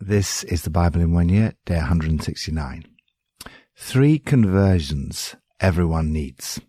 This 0.00 0.44
is 0.44 0.62
the 0.62 0.70
Bible 0.70 1.00
in 1.00 1.12
one 1.12 1.28
year, 1.28 1.54
day 1.66 1.74
169. 1.74 2.84
Three 3.76 4.20
conversions 4.20 5.34
everyone 5.58 6.12
needs. 6.12 6.60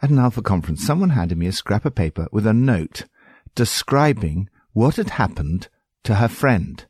At 0.00 0.10
an 0.10 0.20
Alpha 0.20 0.42
conference, 0.42 0.86
someone 0.86 1.10
handed 1.10 1.38
me 1.38 1.48
a 1.48 1.52
scrap 1.52 1.84
of 1.84 1.96
paper 1.96 2.28
with 2.30 2.46
a 2.46 2.52
note 2.52 3.06
describing 3.56 4.48
what 4.74 4.94
had 4.94 5.10
happened 5.10 5.68
to 6.04 6.14
her 6.14 6.28
friend. 6.28 6.86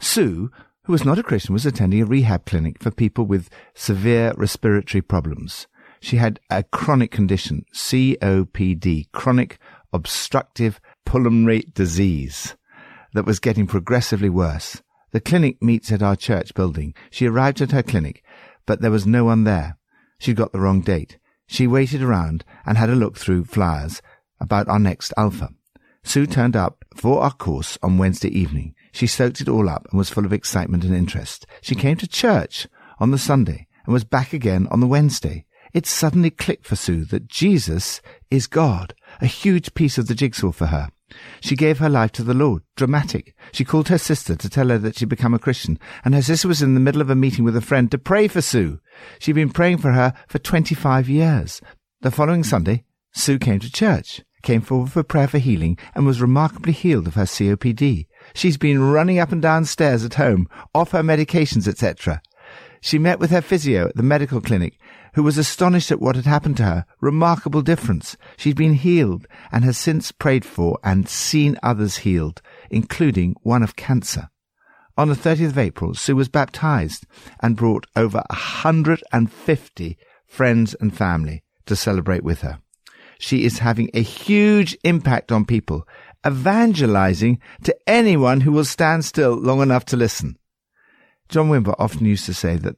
Sue, 0.00 0.52
who 0.84 0.92
was 0.92 1.04
not 1.04 1.18
a 1.18 1.24
Christian, 1.24 1.52
was 1.52 1.66
attending 1.66 2.00
a 2.00 2.06
rehab 2.06 2.46
clinic 2.46 2.80
for 2.80 2.92
people 2.92 3.24
with 3.24 3.50
severe 3.74 4.32
respiratory 4.36 5.02
problems. 5.02 5.66
She 5.98 6.18
had 6.18 6.38
a 6.48 6.62
chronic 6.62 7.10
condition, 7.10 7.64
COPD, 7.74 9.10
chronic 9.10 9.58
obstructive 9.92 10.80
pulmonary 11.04 11.64
disease, 11.74 12.54
that 13.14 13.26
was 13.26 13.40
getting 13.40 13.66
progressively 13.66 14.30
worse. 14.30 14.80
The 15.10 15.20
clinic 15.20 15.62
meets 15.62 15.90
at 15.90 16.02
our 16.02 16.16
church 16.16 16.54
building. 16.54 16.94
She 17.10 17.26
arrived 17.26 17.60
at 17.60 17.72
her 17.72 17.82
clinic, 17.82 18.22
but 18.66 18.80
there 18.80 18.90
was 18.90 19.06
no 19.06 19.24
one 19.24 19.44
there. 19.44 19.78
She'd 20.18 20.36
got 20.36 20.52
the 20.52 20.60
wrong 20.60 20.80
date. 20.80 21.18
She 21.46 21.66
waited 21.66 22.02
around 22.02 22.44
and 22.66 22.76
had 22.76 22.90
a 22.90 22.94
look 22.94 23.16
through 23.16 23.46
flyers 23.46 24.02
about 24.38 24.68
our 24.68 24.78
next 24.78 25.14
Alpha. 25.16 25.50
Sue 26.04 26.26
turned 26.26 26.56
up 26.56 26.84
for 26.94 27.22
our 27.22 27.32
course 27.32 27.78
on 27.82 27.98
Wednesday 27.98 28.28
evening. 28.28 28.74
She 28.92 29.06
soaked 29.06 29.40
it 29.40 29.48
all 29.48 29.68
up 29.68 29.86
and 29.90 29.98
was 29.98 30.10
full 30.10 30.24
of 30.24 30.32
excitement 30.32 30.84
and 30.84 30.94
interest. 30.94 31.46
She 31.60 31.74
came 31.74 31.96
to 31.96 32.06
church 32.06 32.66
on 32.98 33.10
the 33.10 33.18
Sunday 33.18 33.66
and 33.84 33.92
was 33.92 34.04
back 34.04 34.32
again 34.32 34.66
on 34.70 34.80
the 34.80 34.86
Wednesday. 34.86 35.46
It 35.72 35.86
suddenly 35.86 36.30
clicked 36.30 36.66
for 36.66 36.76
Sue 36.76 37.04
that 37.06 37.28
Jesus 37.28 38.00
is 38.30 38.46
God, 38.46 38.94
a 39.20 39.26
huge 39.26 39.74
piece 39.74 39.98
of 39.98 40.06
the 40.06 40.14
jigsaw 40.14 40.52
for 40.52 40.66
her. 40.66 40.88
She 41.40 41.56
gave 41.56 41.78
her 41.78 41.88
life 41.88 42.12
to 42.12 42.22
the 42.22 42.34
Lord. 42.34 42.62
Dramatic. 42.76 43.34
She 43.52 43.64
called 43.64 43.88
her 43.88 43.98
sister 43.98 44.36
to 44.36 44.48
tell 44.48 44.68
her 44.68 44.78
that 44.78 44.98
she'd 44.98 45.08
become 45.08 45.34
a 45.34 45.38
Christian, 45.38 45.78
and 46.04 46.14
her 46.14 46.22
sister 46.22 46.48
was 46.48 46.62
in 46.62 46.74
the 46.74 46.80
middle 46.80 47.00
of 47.00 47.10
a 47.10 47.14
meeting 47.14 47.44
with 47.44 47.56
a 47.56 47.62
friend 47.62 47.90
to 47.90 47.98
pray 47.98 48.28
for 48.28 48.42
Sue. 48.42 48.80
She'd 49.18 49.34
been 49.34 49.50
praying 49.50 49.78
for 49.78 49.92
her 49.92 50.12
for 50.28 50.38
25 50.38 51.08
years. 51.08 51.60
The 52.02 52.10
following 52.10 52.44
Sunday, 52.44 52.84
Sue 53.12 53.38
came 53.38 53.58
to 53.60 53.72
church, 53.72 54.22
came 54.42 54.60
forward 54.60 54.92
for 54.92 55.02
prayer 55.02 55.28
for 55.28 55.38
healing, 55.38 55.78
and 55.94 56.06
was 56.06 56.20
remarkably 56.20 56.72
healed 56.72 57.06
of 57.06 57.14
her 57.14 57.24
COPD. 57.24 58.06
She's 58.34 58.56
been 58.56 58.82
running 58.82 59.18
up 59.18 59.32
and 59.32 59.42
down 59.42 59.64
stairs 59.64 60.04
at 60.04 60.14
home, 60.14 60.46
off 60.74 60.90
her 60.92 61.02
medications, 61.02 61.66
etc. 61.66 62.20
She 62.80 62.98
met 62.98 63.18
with 63.18 63.30
her 63.30 63.40
physio 63.40 63.88
at 63.88 63.96
the 63.96 64.02
medical 64.02 64.40
clinic, 64.40 64.78
who 65.14 65.22
was 65.22 65.38
astonished 65.38 65.90
at 65.90 66.00
what 66.00 66.16
had 66.16 66.26
happened 66.26 66.56
to 66.58 66.64
her. 66.64 66.84
Remarkable 67.00 67.62
difference. 67.62 68.16
She'd 68.36 68.56
been 68.56 68.74
healed 68.74 69.26
and 69.50 69.64
has 69.64 69.76
since 69.76 70.12
prayed 70.12 70.44
for 70.44 70.78
and 70.84 71.08
seen 71.08 71.58
others 71.62 71.98
healed, 71.98 72.40
including 72.70 73.34
one 73.42 73.62
of 73.62 73.76
cancer. 73.76 74.30
On 74.96 75.08
the 75.08 75.14
30th 75.14 75.48
of 75.50 75.58
April, 75.58 75.94
Sue 75.94 76.16
was 76.16 76.28
baptized 76.28 77.06
and 77.40 77.56
brought 77.56 77.86
over 77.94 78.22
150 78.30 79.98
friends 80.26 80.74
and 80.80 80.96
family 80.96 81.44
to 81.66 81.76
celebrate 81.76 82.24
with 82.24 82.40
her. 82.40 82.60
She 83.18 83.44
is 83.44 83.58
having 83.58 83.90
a 83.94 84.02
huge 84.02 84.76
impact 84.84 85.32
on 85.32 85.44
people, 85.44 85.86
evangelizing 86.26 87.40
to 87.64 87.76
anyone 87.86 88.40
who 88.40 88.52
will 88.52 88.64
stand 88.64 89.04
still 89.04 89.34
long 89.34 89.60
enough 89.60 89.84
to 89.86 89.96
listen. 89.96 90.36
John 91.28 91.48
Wimber 91.50 91.74
often 91.78 92.06
used 92.06 92.26
to 92.26 92.34
say 92.34 92.56
that 92.56 92.76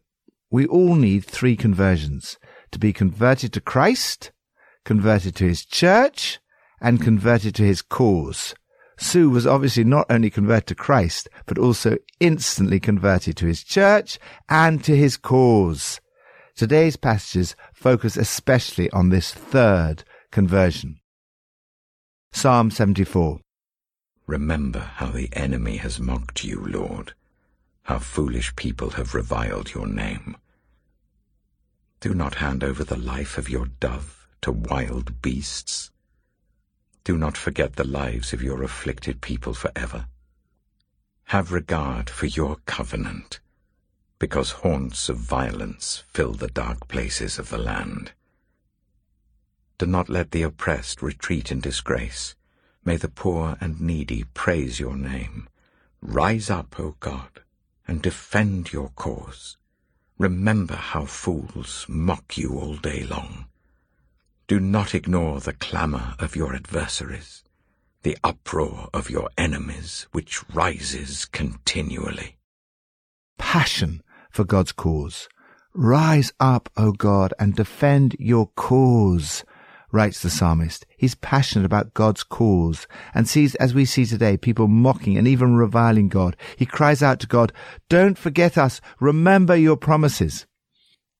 we 0.50 0.66
all 0.66 0.96
need 0.96 1.24
three 1.24 1.56
conversions 1.56 2.38
to 2.72 2.78
be 2.78 2.92
converted 2.92 3.52
to 3.52 3.60
Christ, 3.60 4.32
converted 4.84 5.36
to 5.36 5.44
his 5.44 5.64
church, 5.64 6.40
and 6.80 7.00
converted 7.00 7.54
to 7.56 7.62
his 7.62 7.82
cause. 7.82 8.54
Sue 8.98 9.30
was 9.30 9.46
obviously 9.46 9.84
not 9.84 10.06
only 10.10 10.30
converted 10.30 10.66
to 10.68 10.74
Christ, 10.74 11.28
but 11.46 11.58
also 11.58 11.96
instantly 12.18 12.80
converted 12.80 13.36
to 13.38 13.46
his 13.46 13.62
church 13.62 14.18
and 14.48 14.82
to 14.84 14.96
his 14.96 15.16
cause. 15.16 16.00
Today's 16.54 16.96
passages 16.96 17.56
focus 17.72 18.16
especially 18.16 18.90
on 18.90 19.08
this 19.08 19.32
third 19.32 20.04
conversion. 20.30 21.00
Psalm 22.32 22.70
74. 22.70 23.40
Remember 24.26 24.80
how 24.80 25.06
the 25.06 25.30
enemy 25.32 25.78
has 25.78 25.98
mocked 25.98 26.44
you, 26.44 26.64
Lord, 26.64 27.14
how 27.90 27.98
foolish 27.98 28.54
people 28.54 28.90
have 28.90 29.16
reviled 29.16 29.74
your 29.74 29.88
name. 29.88 30.36
Do 31.98 32.14
not 32.14 32.36
hand 32.36 32.62
over 32.62 32.84
the 32.84 32.96
life 32.96 33.36
of 33.36 33.50
your 33.50 33.66
dove 33.80 34.28
to 34.42 34.52
wild 34.52 35.20
beasts. 35.20 35.90
Do 37.02 37.18
not 37.18 37.36
forget 37.36 37.74
the 37.74 37.82
lives 38.00 38.32
of 38.32 38.44
your 38.44 38.62
afflicted 38.62 39.20
people 39.20 39.54
forever. 39.54 40.06
Have 41.34 41.50
regard 41.50 42.08
for 42.08 42.26
your 42.26 42.58
covenant, 42.64 43.40
because 44.20 44.62
haunts 44.62 45.08
of 45.08 45.16
violence 45.16 46.04
fill 46.06 46.34
the 46.34 46.46
dark 46.46 46.86
places 46.86 47.40
of 47.40 47.48
the 47.48 47.58
land. 47.58 48.12
Do 49.78 49.86
not 49.86 50.08
let 50.08 50.30
the 50.30 50.44
oppressed 50.44 51.02
retreat 51.02 51.50
in 51.50 51.58
disgrace. 51.58 52.36
May 52.84 52.94
the 52.94 53.08
poor 53.08 53.56
and 53.60 53.80
needy 53.80 54.26
praise 54.32 54.78
your 54.78 54.96
name. 54.96 55.48
Rise 56.00 56.50
up, 56.50 56.78
O 56.78 56.94
God, 57.00 57.39
and 57.90 58.02
defend 58.02 58.72
your 58.72 58.90
cause. 58.90 59.56
Remember 60.16 60.76
how 60.76 61.04
fools 61.06 61.86
mock 61.88 62.38
you 62.38 62.56
all 62.56 62.76
day 62.76 63.02
long. 63.02 63.46
Do 64.46 64.60
not 64.60 64.94
ignore 64.94 65.40
the 65.40 65.54
clamour 65.54 66.14
of 66.20 66.36
your 66.36 66.54
adversaries, 66.54 67.42
the 68.04 68.16
uproar 68.22 68.90
of 68.94 69.10
your 69.10 69.28
enemies, 69.36 70.06
which 70.12 70.48
rises 70.54 71.24
continually. 71.24 72.36
Passion 73.38 74.04
for 74.30 74.44
God's 74.44 74.70
cause. 74.70 75.28
Rise 75.74 76.32
up, 76.38 76.68
O 76.76 76.92
God, 76.92 77.34
and 77.40 77.56
defend 77.56 78.14
your 78.20 78.50
cause 78.54 79.44
writes 79.92 80.22
the 80.22 80.30
psalmist. 80.30 80.86
He's 80.96 81.14
passionate 81.14 81.64
about 81.64 81.94
God's 81.94 82.22
cause 82.22 82.86
and 83.14 83.28
sees, 83.28 83.54
as 83.56 83.74
we 83.74 83.84
see 83.84 84.06
today, 84.06 84.36
people 84.36 84.68
mocking 84.68 85.16
and 85.16 85.26
even 85.26 85.56
reviling 85.56 86.08
God. 86.08 86.36
He 86.56 86.66
cries 86.66 87.02
out 87.02 87.20
to 87.20 87.26
God, 87.26 87.52
don't 87.88 88.18
forget 88.18 88.56
us. 88.56 88.80
Remember 89.00 89.56
your 89.56 89.76
promises. 89.76 90.46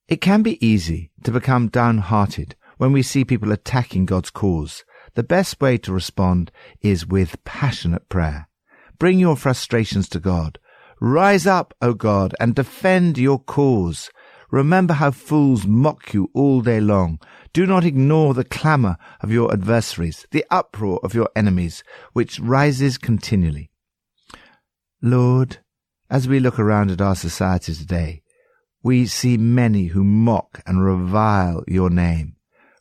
It 0.07 0.21
can 0.21 0.41
be 0.41 0.65
easy 0.65 1.11
to 1.23 1.31
become 1.31 1.69
downhearted 1.69 2.55
when 2.77 2.91
we 2.91 3.03
see 3.03 3.23
people 3.23 3.51
attacking 3.51 4.05
God's 4.05 4.29
cause. 4.29 4.83
The 5.13 5.23
best 5.23 5.61
way 5.61 5.77
to 5.79 5.93
respond 5.93 6.51
is 6.81 7.05
with 7.05 7.43
passionate 7.43 8.09
prayer. 8.09 8.47
Bring 8.97 9.19
your 9.19 9.35
frustrations 9.35 10.07
to 10.09 10.19
God. 10.19 10.59
Rise 10.99 11.47
up, 11.47 11.73
O 11.81 11.93
God, 11.93 12.35
and 12.39 12.53
defend 12.53 13.17
your 13.17 13.39
cause. 13.39 14.09
Remember 14.51 14.95
how 14.95 15.11
fools 15.11 15.65
mock 15.65 16.13
you 16.13 16.29
all 16.33 16.59
day 16.61 16.81
long. 16.81 17.19
Do 17.53 17.65
not 17.65 17.85
ignore 17.85 18.33
the 18.33 18.43
clamour 18.43 18.97
of 19.21 19.31
your 19.31 19.51
adversaries, 19.53 20.27
the 20.31 20.45
uproar 20.51 20.99
of 21.03 21.13
your 21.13 21.29
enemies, 21.35 21.83
which 22.11 22.39
rises 22.39 22.97
continually. 22.97 23.71
Lord, 25.01 25.59
as 26.09 26.27
we 26.27 26.41
look 26.41 26.59
around 26.59 26.91
at 26.91 27.01
our 27.01 27.15
society 27.15 27.73
today, 27.73 28.23
we 28.83 29.05
see 29.05 29.37
many 29.37 29.87
who 29.87 30.03
mock 30.03 30.61
and 30.67 30.83
revile 30.83 31.63
your 31.67 31.89
name. 31.89 32.35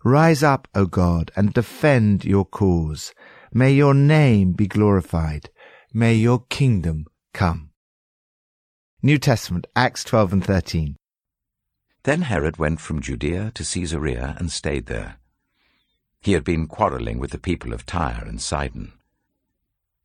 Rise 0.05 0.43
up, 0.43 0.67
O 0.75 0.87
God, 0.87 1.31
and 1.37 1.53
defend 1.53 2.25
your 2.25 2.45
cause. 2.45 3.15
May 3.53 3.73
your 3.73 3.95
name 3.95 4.53
be 4.53 4.67
glorified. 4.67 5.51
May 5.93 6.15
your 6.15 6.41
kingdom 6.49 7.07
come. 7.33 7.71
New 9.03 9.19
Testament, 9.19 9.67
Acts 9.77 10.03
12 10.05 10.33
and 10.33 10.45
13. 10.45 10.97
Then 12.05 12.23
Herod 12.23 12.57
went 12.57 12.81
from 12.81 13.01
Judea 13.01 13.53
to 13.55 13.65
Caesarea 13.65 14.35
and 14.39 14.51
stayed 14.51 14.87
there. 14.87 15.17
He 16.21 16.33
had 16.33 16.45
been 16.45 16.67
quarrelling 16.67 17.19
with 17.19 17.31
the 17.31 17.39
people 17.39 17.73
of 17.73 17.85
Tyre 17.85 18.25
and 18.27 18.41
Sidon. 18.41 18.93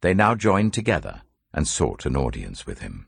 They 0.01 0.13
now 0.13 0.35
joined 0.35 0.73
together 0.73 1.21
and 1.53 1.67
sought 1.67 2.05
an 2.05 2.17
audience 2.17 2.65
with 2.65 2.79
him. 2.79 3.07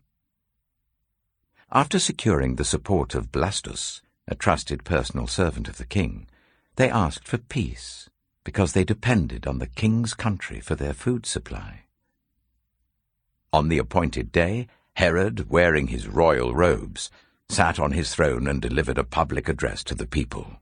After 1.71 1.99
securing 1.99 2.55
the 2.55 2.63
support 2.63 3.13
of 3.13 3.31
Blastus, 3.31 4.01
a 4.25 4.35
trusted 4.35 4.85
personal 4.85 5.27
servant 5.27 5.67
of 5.67 5.77
the 5.77 5.85
king, 5.85 6.27
they 6.77 6.89
asked 6.89 7.27
for 7.27 7.37
peace 7.37 8.09
because 8.45 8.71
they 8.71 8.85
depended 8.85 9.45
on 9.45 9.59
the 9.59 9.67
king's 9.67 10.13
country 10.13 10.61
for 10.61 10.75
their 10.75 10.93
food 10.93 11.25
supply. 11.25 11.81
On 13.51 13.67
the 13.67 13.77
appointed 13.77 14.31
day, 14.31 14.67
Herod, 14.93 15.49
wearing 15.49 15.87
his 15.87 16.07
royal 16.07 16.55
robes, 16.55 17.11
sat 17.49 17.79
on 17.79 17.91
his 17.91 18.13
throne 18.13 18.47
and 18.47 18.61
delivered 18.61 18.97
a 18.97 19.03
public 19.03 19.47
address 19.47 19.83
to 19.85 19.95
the 19.95 20.07
people. 20.07 20.59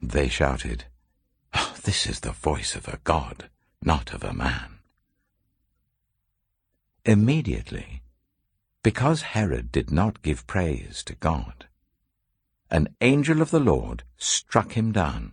They 0.00 0.28
shouted, 0.28 0.84
oh, 1.52 1.74
This 1.84 2.06
is 2.06 2.20
the 2.20 2.32
voice 2.32 2.74
of 2.74 2.88
a 2.88 3.00
god, 3.04 3.50
not 3.82 4.12
of 4.12 4.24
a 4.24 4.32
man. 4.32 4.78
Immediately, 7.04 8.02
because 8.82 9.22
Herod 9.22 9.70
did 9.70 9.90
not 9.90 10.22
give 10.22 10.46
praise 10.46 11.02
to 11.04 11.14
God, 11.14 11.66
an 12.70 12.88
angel 13.00 13.42
of 13.42 13.50
the 13.50 13.60
Lord 13.60 14.04
struck 14.16 14.72
him 14.72 14.92
down, 14.92 15.32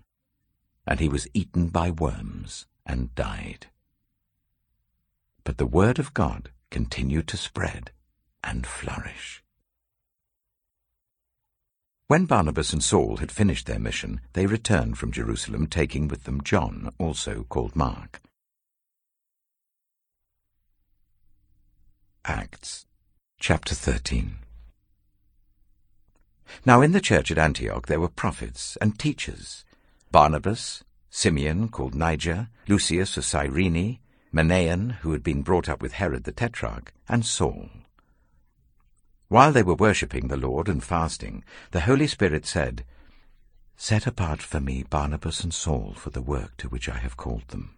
and 0.85 0.99
he 0.99 1.09
was 1.09 1.27
eaten 1.33 1.67
by 1.69 1.89
worms 1.89 2.65
and 2.85 3.15
died. 3.15 3.67
But 5.43 5.57
the 5.57 5.65
word 5.65 5.97
of 5.97 6.13
God 6.13 6.51
continued 6.69 7.27
to 7.29 7.37
spread 7.37 7.91
and 8.43 8.67
flourish. 8.67 9.43
When 12.11 12.25
Barnabas 12.25 12.73
and 12.73 12.83
Saul 12.83 13.15
had 13.23 13.31
finished 13.31 13.67
their 13.67 13.79
mission, 13.79 14.19
they 14.33 14.45
returned 14.45 14.97
from 14.97 15.13
Jerusalem, 15.13 15.65
taking 15.65 16.09
with 16.09 16.25
them 16.25 16.43
John, 16.43 16.91
also 16.97 17.45
called 17.47 17.73
Mark. 17.73 18.19
Acts 22.25 22.85
chapter 23.39 23.73
13 23.73 24.39
Now 26.65 26.81
in 26.81 26.91
the 26.91 26.99
church 26.99 27.31
at 27.31 27.37
Antioch 27.37 27.87
there 27.87 28.01
were 28.01 28.09
prophets 28.09 28.77
and 28.81 28.99
teachers 28.99 29.63
Barnabas, 30.11 30.83
Simeon, 31.09 31.69
called 31.69 31.95
Niger, 31.95 32.49
Lucius 32.67 33.15
of 33.15 33.23
Cyrene, 33.23 33.99
Manaen, 34.33 34.95
who 34.95 35.13
had 35.13 35.23
been 35.23 35.43
brought 35.43 35.69
up 35.69 35.81
with 35.81 35.93
Herod 35.93 36.25
the 36.25 36.33
Tetrarch, 36.33 36.91
and 37.07 37.25
Saul. 37.25 37.69
While 39.31 39.53
they 39.53 39.63
were 39.63 39.75
worshipping 39.75 40.27
the 40.27 40.35
Lord 40.35 40.67
and 40.67 40.83
fasting, 40.83 41.45
the 41.71 41.79
Holy 41.79 42.05
Spirit 42.05 42.45
said, 42.45 42.83
Set 43.77 44.05
apart 44.05 44.41
for 44.41 44.59
me 44.59 44.83
Barnabas 44.83 45.39
and 45.39 45.53
Saul 45.53 45.93
for 45.93 46.09
the 46.09 46.21
work 46.21 46.57
to 46.57 46.67
which 46.67 46.89
I 46.89 46.97
have 46.97 47.15
called 47.15 47.47
them. 47.47 47.77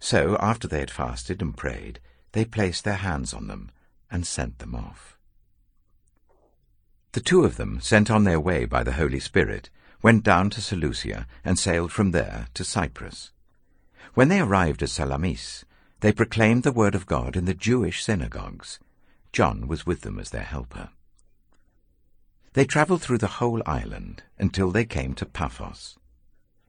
So, 0.00 0.38
after 0.40 0.66
they 0.66 0.78
had 0.78 0.90
fasted 0.90 1.42
and 1.42 1.54
prayed, 1.54 2.00
they 2.32 2.46
placed 2.46 2.84
their 2.84 2.94
hands 2.94 3.34
on 3.34 3.46
them 3.46 3.70
and 4.10 4.26
sent 4.26 4.58
them 4.58 4.74
off. 4.74 5.18
The 7.12 7.20
two 7.20 7.44
of 7.44 7.58
them, 7.58 7.78
sent 7.82 8.10
on 8.10 8.24
their 8.24 8.40
way 8.40 8.64
by 8.64 8.84
the 8.84 8.92
Holy 8.92 9.20
Spirit, 9.20 9.68
went 10.00 10.24
down 10.24 10.48
to 10.48 10.62
Seleucia 10.62 11.26
and 11.44 11.58
sailed 11.58 11.92
from 11.92 12.12
there 12.12 12.46
to 12.54 12.64
Cyprus. 12.64 13.32
When 14.14 14.28
they 14.28 14.40
arrived 14.40 14.82
at 14.82 14.88
Salamis, 14.88 15.66
they 16.00 16.10
proclaimed 16.10 16.62
the 16.62 16.72
word 16.72 16.94
of 16.94 17.04
God 17.04 17.36
in 17.36 17.44
the 17.44 17.52
Jewish 17.52 18.02
synagogues. 18.02 18.78
John 19.34 19.66
was 19.66 19.84
with 19.84 20.02
them 20.02 20.20
as 20.20 20.30
their 20.30 20.44
helper. 20.44 20.90
They 22.52 22.64
travelled 22.64 23.02
through 23.02 23.18
the 23.18 23.42
whole 23.42 23.60
island 23.66 24.22
until 24.38 24.70
they 24.70 24.84
came 24.84 25.12
to 25.14 25.26
Paphos. 25.26 25.98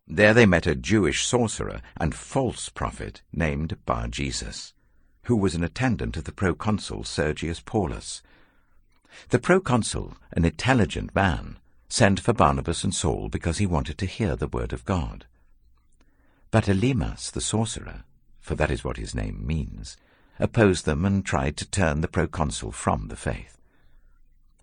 There 0.08 0.34
they 0.34 0.48
met 0.48 0.66
a 0.66 0.74
Jewish 0.74 1.28
sorcerer 1.28 1.82
and 1.96 2.16
false 2.16 2.70
prophet 2.70 3.22
named 3.32 3.78
Bar-Jesus, 3.86 4.74
who 5.26 5.36
was 5.36 5.54
an 5.54 5.64
attendant 5.64 6.18
of 6.18 6.24
the 6.24 6.32
proconsul 6.32 7.04
Sergius 7.04 7.60
Paulus. 7.60 8.24
The 9.30 9.38
proconsul, 9.38 10.14
an 10.32 10.44
intelligent 10.44 11.14
man, 11.14 11.60
sent 11.88 12.20
for 12.20 12.34
Barnabas 12.34 12.84
and 12.84 12.96
Saul 12.96 13.30
because 13.30 13.60
he 13.60 13.68
wanted 13.68 14.00
to 14.00 14.08
hear 14.08 14.36
the 14.36 14.48
word 14.48 14.74
of 14.74 14.86
God. 14.86 15.28
But 16.50 16.66
Elymas 16.66 17.32
the 17.32 17.42
sorcerer, 17.42 18.06
for 18.42 18.56
that 18.56 18.72
is 18.72 18.84
what 18.84 18.98
his 18.98 19.14
name 19.14 19.46
means, 19.46 19.98
opposed 20.40 20.86
them 20.86 21.06
and 21.06 21.26
tried 21.26 21.58
to 21.58 21.70
turn 21.70 22.02
the 22.02 22.08
proconsul 22.08 22.72
from 22.72 23.08
the 23.08 23.16
faith. 23.16 23.58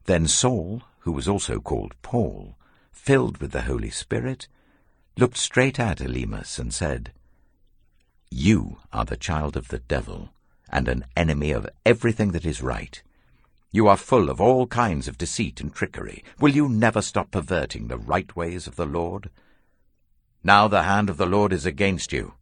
Then 0.04 0.26
Saul, 0.26 0.82
who 1.00 1.12
was 1.12 1.28
also 1.28 1.60
called 1.60 1.94
Paul, 2.02 2.56
filled 2.90 3.38
with 3.38 3.52
the 3.52 3.62
Holy 3.62 3.90
Spirit, 3.90 4.48
looked 5.16 5.36
straight 5.36 5.78
at 5.78 5.98
Elymas 6.00 6.58
and 6.58 6.72
said, 6.72 7.12
You 8.30 8.78
are 8.92 9.04
the 9.04 9.16
child 9.16 9.56
of 9.56 9.68
the 9.68 9.78
devil, 9.78 10.30
and 10.68 10.88
an 10.88 11.04
enemy 11.16 11.52
of 11.52 11.68
everything 11.84 12.32
that 12.32 12.46
is 12.46 12.62
right. 12.62 13.02
You 13.70 13.88
are 13.88 13.96
full 13.96 14.28
of 14.28 14.40
all 14.40 14.66
kinds 14.66 15.08
of 15.08 15.16
deceit 15.16 15.60
and 15.60 15.74
trickery. 15.74 16.22
Will 16.38 16.52
you 16.52 16.68
never 16.68 17.00
stop 17.00 17.30
perverting 17.30 17.88
the 17.88 17.96
right 17.96 18.34
ways 18.36 18.66
of 18.66 18.76
the 18.76 18.86
Lord? 18.86 19.30
Now 20.44 20.68
the 20.68 20.82
hand 20.82 21.08
of 21.08 21.16
the 21.16 21.26
Lord 21.26 21.52
is 21.52 21.64
against 21.64 22.12
you. 22.12 22.34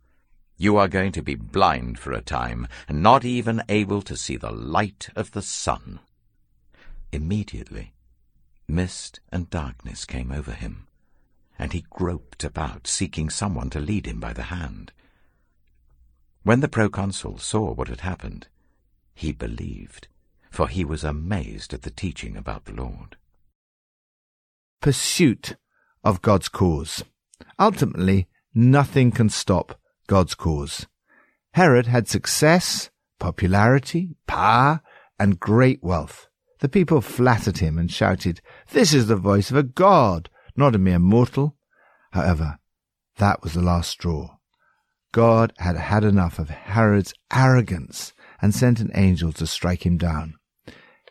You 0.61 0.77
are 0.77 0.89
going 0.89 1.13
to 1.13 1.23
be 1.23 1.37
blind 1.37 1.99
for 1.99 2.13
a 2.13 2.21
time, 2.21 2.69
and 2.87 3.03
not 3.03 3.25
even 3.25 3.63
able 3.71 4.03
to 4.03 4.15
see 4.15 4.37
the 4.37 4.53
light 4.53 5.09
of 5.17 5.33
the 5.33 5.41
sun. 5.41 6.01
Immediately, 7.13 7.95
mist 8.69 9.21
and 9.33 9.49
darkness 9.49 10.05
came 10.05 10.31
over 10.31 10.53
him, 10.53 10.87
and 11.59 11.73
he 11.73 11.87
groped 11.89 12.45
about, 12.45 12.87
seeking 12.87 13.31
someone 13.31 13.71
to 13.71 13.81
lead 13.81 14.05
him 14.05 14.21
by 14.21 14.35
the 14.35 14.53
hand. 14.53 14.93
When 16.43 16.61
the 16.61 16.69
proconsul 16.69 17.39
saw 17.39 17.73
what 17.73 17.89
had 17.89 18.03
happened, 18.03 18.49
he 19.15 19.33
believed 19.33 20.09
for 20.51 20.69
he 20.69 20.85
was 20.85 21.05
amazed 21.05 21.73
at 21.73 21.83
the 21.83 21.91
teaching 21.91 22.37
about 22.37 22.67
the 22.67 22.75
Lord. 22.75 23.17
Pursuit 24.83 25.57
of 26.05 26.21
God's 26.21 26.51
cause. 26.51 27.03
Ultimately, 27.59 28.29
nothing 28.55 29.11
can 29.11 29.31
stop 29.31 29.80
God's 30.11 30.35
cause. 30.35 30.89
Herod 31.53 31.87
had 31.87 32.09
success, 32.09 32.91
popularity, 33.21 34.17
power, 34.27 34.81
and 35.21 35.39
great 35.39 35.85
wealth. 35.85 36.27
The 36.59 36.69
people 36.69 37.01
flattered 37.01 37.59
him 37.59 37.79
and 37.79 37.89
shouted, 37.89 38.41
This 38.73 38.93
is 38.93 39.07
the 39.07 39.15
voice 39.15 39.53
of 39.53 39.57
a 39.57 39.63
god, 39.63 40.29
not 40.57 40.75
a 40.75 40.79
mere 40.79 40.99
mortal. 40.99 41.55
However, 42.11 42.59
that 43.19 43.45
was 43.45 43.53
the 43.53 43.63
last 43.63 43.89
straw. 43.89 44.39
God 45.13 45.53
had 45.59 45.77
had 45.77 46.03
enough 46.03 46.41
of 46.41 46.51
Herod's 46.51 47.15
arrogance 47.33 48.13
and 48.43 48.53
sent 48.53 48.81
an 48.81 48.91
angel 48.97 49.31
to 49.35 49.47
strike 49.47 49.87
him 49.87 49.97
down. 49.97 50.35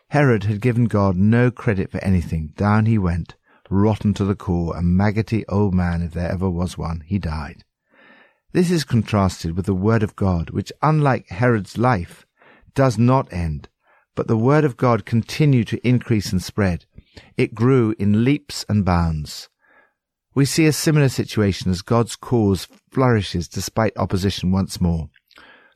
Herod 0.08 0.44
had 0.44 0.60
given 0.60 0.84
God 0.84 1.16
no 1.16 1.50
credit 1.50 1.90
for 1.90 2.04
anything. 2.04 2.52
Down 2.54 2.84
he 2.84 2.98
went, 2.98 3.34
rotten 3.70 4.12
to 4.12 4.26
the 4.26 4.36
core, 4.36 4.76
a 4.76 4.82
maggoty 4.82 5.46
old 5.46 5.72
man 5.72 6.02
if 6.02 6.12
there 6.12 6.30
ever 6.30 6.50
was 6.50 6.76
one. 6.76 7.02
He 7.06 7.18
died. 7.18 7.64
This 8.52 8.70
is 8.72 8.82
contrasted 8.82 9.56
with 9.56 9.66
the 9.66 9.74
Word 9.74 10.02
of 10.02 10.16
God, 10.16 10.50
which, 10.50 10.72
unlike 10.82 11.28
Herod's 11.28 11.78
life, 11.78 12.26
does 12.74 12.98
not 12.98 13.32
end, 13.32 13.68
but 14.16 14.26
the 14.26 14.36
Word 14.36 14.64
of 14.64 14.76
God 14.76 15.04
continued 15.04 15.68
to 15.68 15.86
increase 15.86 16.32
and 16.32 16.42
spread. 16.42 16.84
It 17.36 17.54
grew 17.54 17.94
in 17.98 18.24
leaps 18.24 18.64
and 18.68 18.84
bounds. 18.84 19.48
We 20.34 20.44
see 20.44 20.66
a 20.66 20.72
similar 20.72 21.08
situation 21.08 21.70
as 21.70 21.82
God's 21.82 22.16
cause 22.16 22.66
flourishes 22.90 23.46
despite 23.46 23.96
opposition 23.96 24.50
once 24.50 24.80
more. 24.80 25.10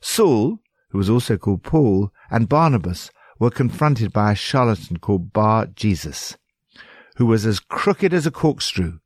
Saul, 0.01 0.59
who 0.89 0.97
was 0.97 1.09
also 1.09 1.37
called 1.37 1.63
Paul, 1.63 2.11
and 2.29 2.49
Barnabas 2.49 3.09
were 3.39 3.51
confronted 3.51 4.11
by 4.11 4.31
a 4.31 4.35
charlatan 4.35 4.97
called 4.97 5.31
Bar 5.31 5.67
Jesus, 5.67 6.37
who 7.15 7.25
was 7.25 7.45
as 7.45 7.59
crooked 7.59 8.13
as 8.13 8.25
a 8.25 8.31
corkscrew. 8.31 8.99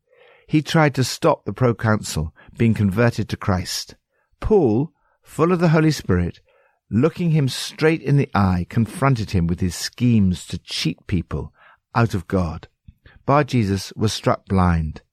He 0.49 0.63
tried 0.63 0.95
to 0.95 1.03
stop 1.03 1.45
the 1.45 1.53
proconsul 1.53 2.33
being 2.57 2.73
converted 2.73 3.29
to 3.29 3.37
Christ. 3.37 3.95
Paul, 4.39 4.91
full 5.21 5.51
of 5.51 5.59
the 5.59 5.69
Holy 5.69 5.91
Spirit, 5.91 6.41
looking 6.89 7.29
him 7.29 7.47
straight 7.47 8.01
in 8.01 8.17
the 8.17 8.31
eye, 8.33 8.65
confronted 8.67 9.29
him 9.29 9.45
with 9.45 9.59
his 9.59 9.75
schemes 9.75 10.47
to 10.47 10.57
cheat 10.57 11.05
people 11.05 11.53
out 11.93 12.15
of 12.15 12.27
God. 12.27 12.67
Bar 13.27 13.43
Jesus 13.43 13.93
was 13.95 14.11
struck 14.11 14.47
blind, 14.47 15.03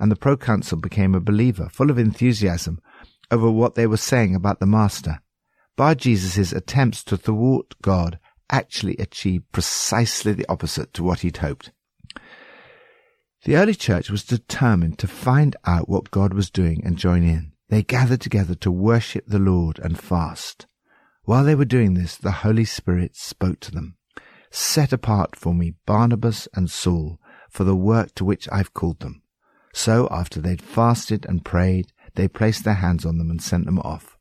and 0.00 0.10
the 0.10 0.16
proconsul 0.16 0.78
became 0.78 1.14
a 1.14 1.20
believer, 1.20 1.68
full 1.70 1.90
of 1.90 1.98
enthusiasm 1.98 2.80
over 3.30 3.50
what 3.50 3.74
they 3.74 3.86
were 3.86 3.98
saying 3.98 4.34
about 4.34 4.58
the 4.58 4.64
Master. 4.64 5.20
Bar 5.76 5.96
Jesus' 5.96 6.50
attempts 6.50 7.04
to 7.04 7.18
thwart 7.18 7.74
God 7.82 8.18
actually 8.48 8.96
achieved 8.96 9.52
precisely 9.52 10.32
the 10.32 10.48
opposite 10.48 10.94
to 10.94 11.02
what 11.02 11.20
he'd 11.20 11.36
hoped. 11.36 11.72
The 13.44 13.56
early 13.56 13.74
church 13.74 14.10
was 14.10 14.24
determined 14.24 14.98
to 14.98 15.06
find 15.06 15.54
out 15.64 15.88
what 15.88 16.10
God 16.10 16.34
was 16.34 16.50
doing 16.50 16.82
and 16.84 16.96
join 16.98 17.22
in. 17.22 17.52
They 17.68 17.82
gathered 17.82 18.20
together 18.20 18.54
to 18.56 18.70
worship 18.70 19.26
the 19.26 19.38
Lord 19.38 19.78
and 19.78 19.98
fast. 19.98 20.66
While 21.24 21.44
they 21.44 21.54
were 21.54 21.64
doing 21.64 21.94
this, 21.94 22.16
the 22.16 22.30
Holy 22.30 22.64
Spirit 22.64 23.14
spoke 23.14 23.60
to 23.60 23.70
them. 23.70 23.96
Set 24.50 24.92
apart 24.92 25.36
for 25.36 25.54
me 25.54 25.74
Barnabas 25.86 26.48
and 26.54 26.70
Saul 26.70 27.20
for 27.50 27.64
the 27.64 27.76
work 27.76 28.14
to 28.14 28.24
which 28.24 28.48
I've 28.50 28.74
called 28.74 29.00
them. 29.00 29.22
So 29.72 30.08
after 30.10 30.40
they'd 30.40 30.62
fasted 30.62 31.26
and 31.26 31.44
prayed, 31.44 31.92
they 32.14 32.28
placed 32.28 32.64
their 32.64 32.74
hands 32.74 33.04
on 33.04 33.18
them 33.18 33.30
and 33.30 33.42
sent 33.42 33.66
them 33.66 33.78
off. 33.80 34.16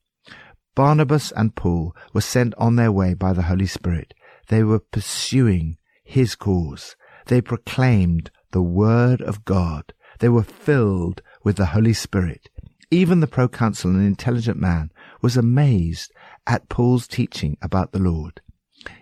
Barnabas 0.76 1.32
and 1.32 1.56
Paul 1.56 1.96
were 2.14 2.22
sent 2.22 2.54
on 2.56 2.76
their 2.76 2.92
way 2.92 3.14
by 3.14 3.34
the 3.34 3.44
Holy 3.44 3.66
Spirit. 3.66 4.14
They 4.50 4.64
were 4.64 4.80
pursuing 4.80 5.78
his 6.04 6.36
cause. 6.36 6.96
They 7.26 7.42
proclaimed 7.42 8.30
the 8.52 8.62
word 8.62 9.22
of 9.22 9.46
God. 9.46 9.94
They 10.20 10.30
were 10.30 10.44
filled 10.44 11.22
with 11.44 11.58
the 11.58 11.68
Holy 11.68 11.94
Spirit. 11.94 12.50
Even 12.90 13.20
the 13.20 13.28
proconsul, 13.28 13.92
an 13.92 14.06
intelligent 14.06 14.60
man, 14.60 14.92
was 15.22 15.36
amazed 15.38 16.12
at 16.46 16.70
Paul's 16.70 17.08
teaching 17.08 17.58
about 17.62 17.92
the 17.92 18.00
Lord. 18.00 18.42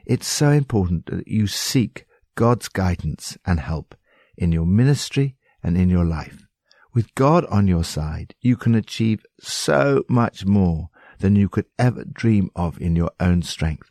It's 0.06 0.28
so 0.28 0.50
important 0.50 1.06
that 1.08 1.28
you 1.28 1.48
seek 1.48 2.06
God's 2.36 2.68
guidance 2.68 3.38
and 3.46 3.60
help 3.60 3.96
in 4.38 4.52
your 4.52 4.66
ministry 4.66 5.36
and 5.64 5.78
in 5.78 5.90
your 5.90 6.06
life. 6.06 6.46
With 6.94 7.14
God 7.16 7.46
on 7.46 7.68
your 7.68 7.84
side, 7.84 8.36
you 8.42 8.56
can 8.56 8.74
achieve 8.74 9.26
so 9.40 10.04
much 10.10 10.46
more 10.46 10.90
than 11.20 11.36
you 11.36 11.50
could 11.50 11.66
ever 11.78 12.04
dream 12.06 12.50
of 12.56 12.80
in 12.82 12.96
your 12.96 13.12
own 13.20 13.42
strength. 13.42 13.90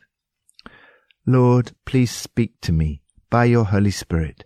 Lord, 1.25 1.71
please 1.85 2.11
speak 2.11 2.59
to 2.61 2.71
me 2.71 3.01
by 3.29 3.45
your 3.45 3.65
Holy 3.65 3.91
Spirit. 3.91 4.45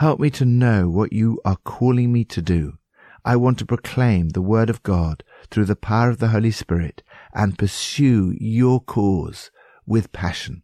Help 0.00 0.18
me 0.18 0.30
to 0.30 0.46
know 0.46 0.88
what 0.88 1.12
you 1.12 1.38
are 1.44 1.58
calling 1.62 2.10
me 2.10 2.24
to 2.24 2.40
do. 2.40 2.78
I 3.22 3.36
want 3.36 3.58
to 3.58 3.66
proclaim 3.66 4.30
the 4.30 4.40
Word 4.40 4.70
of 4.70 4.82
God 4.82 5.22
through 5.50 5.66
the 5.66 5.76
power 5.76 6.08
of 6.08 6.16
the 6.16 6.28
Holy 6.28 6.52
Spirit 6.52 7.02
and 7.34 7.58
pursue 7.58 8.34
your 8.40 8.80
cause 8.80 9.50
with 9.84 10.10
passion. 10.10 10.62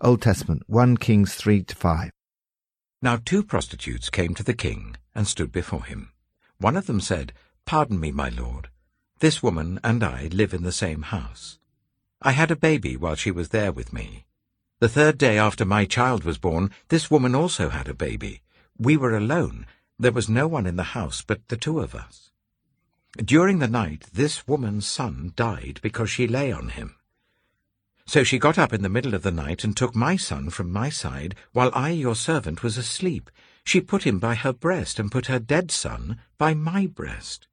Old 0.00 0.20
Testament, 0.20 0.64
1 0.66 0.96
Kings 0.96 1.36
3 1.36 1.62
to 1.62 1.76
5. 1.76 2.10
Now 3.00 3.20
two 3.24 3.44
prostitutes 3.44 4.10
came 4.10 4.34
to 4.34 4.42
the 4.42 4.52
king 4.52 4.96
and 5.14 5.28
stood 5.28 5.52
before 5.52 5.84
him. 5.84 6.10
One 6.58 6.76
of 6.76 6.86
them 6.86 7.00
said, 7.00 7.32
Pardon 7.66 8.00
me, 8.00 8.10
my 8.10 8.30
lord. 8.30 8.68
This 9.20 9.44
woman 9.44 9.78
and 9.84 10.02
I 10.02 10.28
live 10.32 10.52
in 10.52 10.64
the 10.64 10.72
same 10.72 11.02
house. 11.02 11.60
I 12.20 12.32
had 12.32 12.50
a 12.50 12.56
baby 12.56 12.96
while 12.96 13.14
she 13.14 13.30
was 13.30 13.50
there 13.50 13.70
with 13.70 13.92
me. 13.92 14.26
The 14.82 14.88
third 14.88 15.16
day 15.16 15.38
after 15.38 15.64
my 15.64 15.84
child 15.84 16.24
was 16.24 16.38
born, 16.38 16.72
this 16.88 17.08
woman 17.08 17.36
also 17.36 17.68
had 17.68 17.86
a 17.86 17.94
baby. 17.94 18.42
We 18.76 18.96
were 18.96 19.16
alone. 19.16 19.64
There 19.96 20.10
was 20.10 20.28
no 20.28 20.48
one 20.48 20.66
in 20.66 20.74
the 20.74 20.98
house 20.98 21.22
but 21.24 21.46
the 21.46 21.56
two 21.56 21.78
of 21.78 21.94
us. 21.94 22.32
During 23.16 23.60
the 23.60 23.68
night, 23.68 24.06
this 24.12 24.48
woman's 24.48 24.84
son 24.84 25.34
died 25.36 25.78
because 25.84 26.10
she 26.10 26.26
lay 26.26 26.50
on 26.50 26.70
him. 26.70 26.96
So 28.06 28.24
she 28.24 28.40
got 28.40 28.58
up 28.58 28.72
in 28.72 28.82
the 28.82 28.88
middle 28.88 29.14
of 29.14 29.22
the 29.22 29.30
night 29.30 29.62
and 29.62 29.76
took 29.76 29.94
my 29.94 30.16
son 30.16 30.50
from 30.50 30.72
my 30.72 30.90
side, 30.90 31.36
while 31.52 31.70
I, 31.76 31.90
your 31.90 32.16
servant, 32.16 32.64
was 32.64 32.76
asleep. 32.76 33.30
She 33.62 33.80
put 33.80 34.02
him 34.02 34.18
by 34.18 34.34
her 34.34 34.52
breast 34.52 34.98
and 34.98 35.12
put 35.12 35.26
her 35.26 35.38
dead 35.38 35.70
son 35.70 36.18
by 36.38 36.54
my 36.54 36.88
breast. 36.88 37.46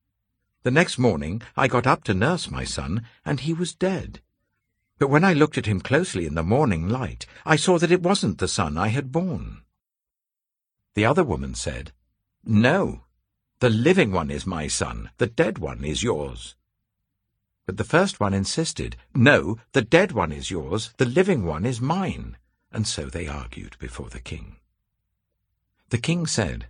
The 0.63 0.71
next 0.71 0.97
morning 0.97 1.43
I 1.55 1.67
got 1.67 1.85
up 1.85 2.03
to 2.05 2.15
nurse 2.15 2.49
my 2.49 2.63
son, 2.63 3.03
and 3.23 3.41
he 3.41 3.53
was 3.53 3.75
dead. 3.75 4.19
But 4.99 5.09
when 5.09 5.23
I 5.23 5.31
looked 5.31 5.57
at 5.57 5.65
him 5.65 5.79
closely 5.79 6.25
in 6.25 6.35
the 6.35 6.43
morning 6.43 6.89
light, 6.89 7.25
I 7.45 7.55
saw 7.55 7.79
that 7.79 7.91
it 7.91 8.03
wasn't 8.03 8.37
the 8.37 8.49
son 8.49 8.77
I 8.77 8.89
had 8.89 9.13
borne. 9.13 9.61
The 10.93 11.05
other 11.05 11.23
woman 11.23 11.55
said, 11.55 11.93
No, 12.43 13.05
the 13.59 13.69
living 13.69 14.11
one 14.11 14.29
is 14.29 14.45
my 14.45 14.67
son, 14.67 15.09
the 15.17 15.27
dead 15.27 15.57
one 15.57 15.85
is 15.85 16.03
yours. 16.03 16.55
But 17.65 17.77
the 17.77 17.85
first 17.85 18.19
one 18.19 18.33
insisted, 18.33 18.97
No, 19.15 19.57
the 19.71 19.81
dead 19.81 20.11
one 20.11 20.33
is 20.33 20.51
yours, 20.51 20.93
the 20.97 21.05
living 21.05 21.45
one 21.45 21.65
is 21.65 21.79
mine. 21.79 22.37
And 22.71 22.85
so 22.85 23.05
they 23.05 23.27
argued 23.27 23.77
before 23.79 24.09
the 24.09 24.19
king. 24.19 24.57
The 25.89 25.97
king 25.97 26.27
said, 26.27 26.67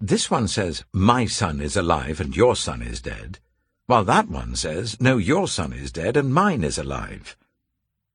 This 0.00 0.30
one 0.30 0.48
says, 0.48 0.84
My 0.92 1.26
son 1.26 1.60
is 1.60 1.76
alive 1.76 2.20
and 2.20 2.34
your 2.34 2.56
son 2.56 2.80
is 2.80 3.02
dead, 3.02 3.38
while 3.86 4.04
that 4.04 4.28
one 4.28 4.56
says, 4.56 5.00
No, 5.00 5.18
your 5.18 5.46
son 5.46 5.72
is 5.72 5.92
dead 5.92 6.16
and 6.16 6.32
mine 6.32 6.64
is 6.64 6.78
alive. 6.78 7.36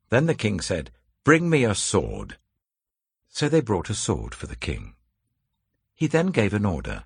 Then 0.10 0.26
the 0.26 0.36
king 0.36 0.60
said, 0.60 0.92
Bring 1.24 1.50
me 1.50 1.64
a 1.64 1.76
sword. 1.76 2.38
So 3.28 3.48
they 3.48 3.62
brought 3.62 3.90
a 3.90 3.94
sword 3.96 4.34
for 4.34 4.48
the 4.48 4.56
king. 4.56 4.96
He 5.94 6.08
then 6.08 6.28
gave 6.28 6.54
an 6.54 6.66
order. 6.66 7.04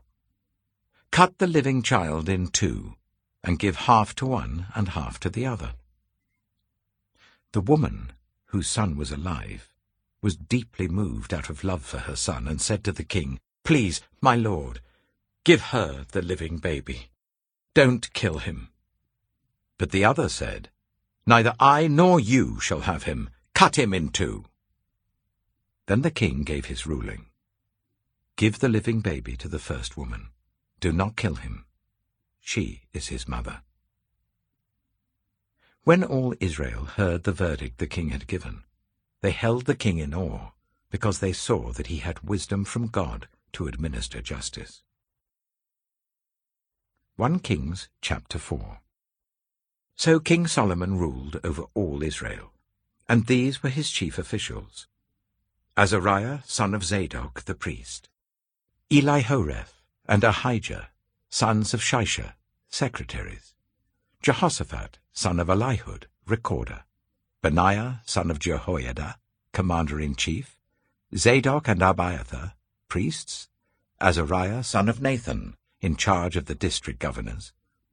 Cut 1.12 1.38
the 1.38 1.48
living 1.48 1.82
child 1.82 2.30
in 2.30 2.48
two 2.48 2.96
and 3.44 3.60
give 3.60 3.76
half 3.76 4.16
to 4.16 4.26
one 4.26 4.68
and 4.74 4.90
half 4.90 5.20
to 5.20 5.30
the 5.30 5.46
other. 5.46 5.74
The 7.52 7.62
woman, 7.62 8.14
whose 8.46 8.68
son 8.68 8.96
was 8.96 9.12
alive, 9.12 9.74
was 10.22 10.38
deeply 10.38 10.88
moved 10.88 11.34
out 11.34 11.50
of 11.50 11.64
love 11.64 11.84
for 11.84 12.00
her 12.00 12.16
son, 12.16 12.48
and 12.48 12.62
said 12.62 12.84
to 12.86 12.94
the 12.94 13.04
king, 13.04 13.40
Please, 13.64 14.02
my 14.22 14.36
lord, 14.36 14.80
give 15.44 15.62
her 15.76 16.06
the 16.14 16.22
living 16.22 16.58
baby. 16.58 17.10
Don't 17.74 18.14
kill 18.14 18.38
him. 18.38 18.70
But 19.78 19.92
the 19.92 20.06
other 20.06 20.30
said, 20.30 20.70
Neither 21.26 21.54
I 21.60 21.88
nor 21.88 22.20
you 22.20 22.60
shall 22.60 22.82
have 22.82 23.04
him. 23.04 23.30
Cut 23.56 23.78
him 23.78 23.94
in 23.94 24.10
two. 24.10 24.46
Then 25.88 26.02
the 26.02 26.12
king 26.12 26.44
gave 26.44 26.66
his 26.66 26.86
ruling. 26.86 27.28
Give 28.36 28.60
the 28.60 28.70
living 28.70 29.02
baby 29.02 29.36
to 29.38 29.48
the 29.48 29.60
first 29.60 29.98
woman. 29.98 30.30
Do 30.80 30.92
not 30.92 31.16
kill 31.16 31.36
him. 31.36 31.66
She 32.40 32.84
is 32.94 33.08
his 33.08 33.28
mother. 33.28 33.62
When 35.84 36.04
all 36.04 36.34
Israel 36.40 36.86
heard 36.86 37.24
the 37.24 37.32
verdict 37.32 37.78
the 37.78 37.88
king 37.88 38.10
had 38.10 38.28
given, 38.28 38.64
they 39.22 39.32
held 39.32 39.66
the 39.66 39.76
king 39.76 39.98
in 39.98 40.14
awe, 40.14 40.52
because 40.92 41.20
they 41.20 41.34
saw 41.34 41.72
that 41.74 41.88
he 41.88 41.98
had 41.98 42.20
wisdom 42.22 42.66
from 42.66 42.88
God 42.88 43.28
to 43.54 43.68
administer 43.68 44.22
justice. 44.22 44.84
1 47.16 47.42
Kings 47.42 47.90
chapter 48.02 48.40
4 48.40 48.80
So 49.96 50.20
King 50.20 50.48
Solomon 50.48 50.98
ruled 50.98 51.40
over 51.44 51.66
all 51.76 52.02
Israel, 52.02 52.54
and 53.08 53.28
these 53.28 53.62
were 53.62 53.70
his 53.70 53.92
chief 53.92 54.18
officials. 54.18 54.88
Azariah, 55.78 56.40
son 56.46 56.74
of 56.74 56.84
Zadok 56.84 57.44
the 57.44 57.54
priest, 57.54 58.10
Elihoreph 58.90 59.84
and 60.08 60.24
Ahijah, 60.24 60.90
sons 61.30 61.76
of 61.76 61.82
Shisha, 61.82 62.34
secretaries, 62.70 63.54
Jehoshaphat, 64.24 64.98
son 65.12 65.40
of 65.40 65.50
Elihud, 65.50 66.06
recorder, 66.26 66.84
Benaiah, 67.44 68.02
son 68.08 68.32
of 68.32 68.40
Jehoiada, 68.40 69.18
commander-in-chief, 69.52 70.58
Zadok 71.16 71.68
and 71.68 71.84
Abiathar, 71.84 72.54
priests, 72.88 73.50
Azariah, 74.02 74.64
son 74.64 74.90
of 74.90 75.00
Nathan, 75.00 75.56
in 75.84 75.98
charge 75.98 76.38
of 76.38 76.46
the 76.46 76.56
district 76.56 76.98
governors, 76.98 77.52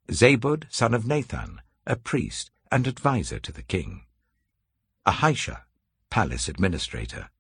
Zabud, 0.09 0.65
son 0.71 0.95
of 0.95 1.07
Nathan, 1.07 1.61
a 1.87 1.97
priest 1.97 2.53
and 2.71 2.87
adviser 2.87 3.41
to 3.41 3.53
the 3.53 3.65
king, 3.65 4.03
Ahishar, 5.05 5.63
palace 6.09 6.49
administrator, 6.49 7.31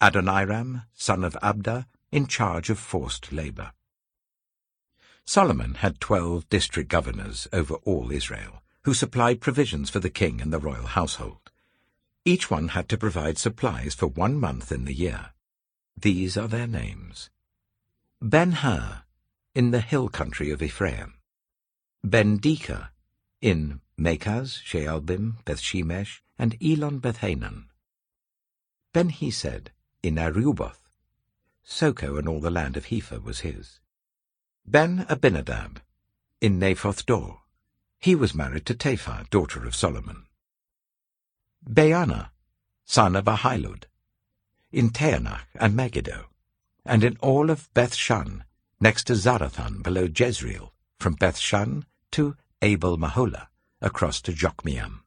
Adoniram, 0.00 0.84
son 0.94 1.22
of 1.22 1.34
Abda, 1.42 1.84
in 2.10 2.26
charge 2.26 2.70
of 2.70 2.78
forced 2.78 3.30
labor. 3.30 3.72
Solomon 5.26 5.74
had 5.74 6.00
twelve 6.00 6.48
district 6.48 6.88
governors 6.88 7.46
over 7.52 7.74
all 7.84 8.10
Israel, 8.10 8.62
who 8.84 8.94
supplied 8.94 9.42
provisions 9.42 9.90
for 9.90 10.00
the 10.00 10.08
king 10.08 10.40
and 10.40 10.50
the 10.50 10.58
royal 10.58 10.86
household. 10.86 11.50
Each 12.24 12.50
one 12.50 12.68
had 12.68 12.88
to 12.88 12.96
provide 12.96 13.36
supplies 13.36 13.94
for 13.94 14.06
one 14.06 14.40
month 14.40 14.72
in 14.72 14.86
the 14.86 14.94
year. 14.94 15.32
These 16.00 16.38
are 16.38 16.48
their 16.48 16.66
names. 16.66 17.28
Ben-Hur, 18.22 19.02
in 19.58 19.72
the 19.72 19.80
hill 19.80 20.08
country 20.08 20.52
of 20.52 20.62
Ephraim. 20.62 21.14
Ben-Deker, 22.04 22.90
in 23.40 23.80
Makaz, 23.98 24.62
Shaalbim, 24.62 25.42
Bethshemesh, 25.42 26.20
and 26.38 26.56
Elon 26.62 27.00
Bethhanan. 27.00 27.64
Ben-Hesed, 28.92 29.72
in 30.00 30.16
Arubboth. 30.16 30.88
Soco 31.66 32.16
and 32.16 32.28
all 32.28 32.38
the 32.38 32.52
land 32.52 32.76
of 32.76 32.86
Hepher 32.86 33.20
was 33.20 33.40
his. 33.40 33.80
Ben 34.64 35.04
Abinadab, 35.08 35.80
in 36.40 36.60
Naphoth 36.60 37.04
Dor. 37.04 37.40
He 37.98 38.14
was 38.14 38.36
married 38.36 38.64
to 38.66 38.76
Taphath, 38.76 39.28
daughter 39.28 39.66
of 39.66 39.74
Solomon. 39.74 40.26
Baana, 41.68 42.30
son 42.84 43.16
of 43.16 43.24
Ahilud, 43.24 43.86
in 44.70 44.90
Taanach 44.90 45.46
and 45.56 45.74
Megiddo, 45.74 46.26
and 46.86 47.02
in 47.02 47.16
all 47.16 47.50
of 47.50 47.68
Bethshan, 47.74 48.44
next 48.80 49.04
to 49.04 49.14
Zarethan 49.14 49.82
below 49.82 50.08
Jezreel, 50.14 50.72
from 50.98 51.16
Bethshan 51.16 51.84
to 52.12 52.36
Abel 52.62 52.98
Meholah, 52.98 53.48
across 53.80 54.20
to 54.22 54.32
Jokmeam. 54.32 55.00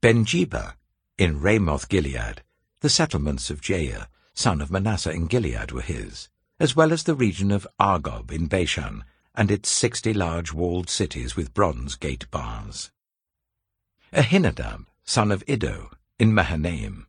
Ben-Geber, 0.00 0.74
in 1.18 1.40
Ramoth 1.40 1.88
Gilead, 1.88 2.42
the 2.80 2.88
settlements 2.88 3.50
of 3.50 3.60
Jair, 3.60 4.08
son 4.34 4.60
of 4.60 4.70
Manasseh 4.70 5.12
in 5.12 5.26
Gilead 5.26 5.72
were 5.72 5.80
his 5.80 6.28
as 6.60 6.76
well 6.76 6.92
as 6.92 7.02
the 7.02 7.14
region 7.14 7.50
of 7.50 7.66
Argob 7.80 8.30
in 8.30 8.46
Bashan, 8.46 9.04
and 9.34 9.50
its 9.50 9.68
sixty 9.68 10.14
large 10.14 10.52
walled 10.52 10.88
cities 10.88 11.36
with 11.36 11.52
bronze 11.52 11.96
gate 11.96 12.30
bars. 12.30 12.92
Ahinadab, 14.12 14.86
son 15.04 15.32
of 15.32 15.42
Iddo, 15.48 15.90
in 16.18 16.32
Mahanaim. 16.32 17.06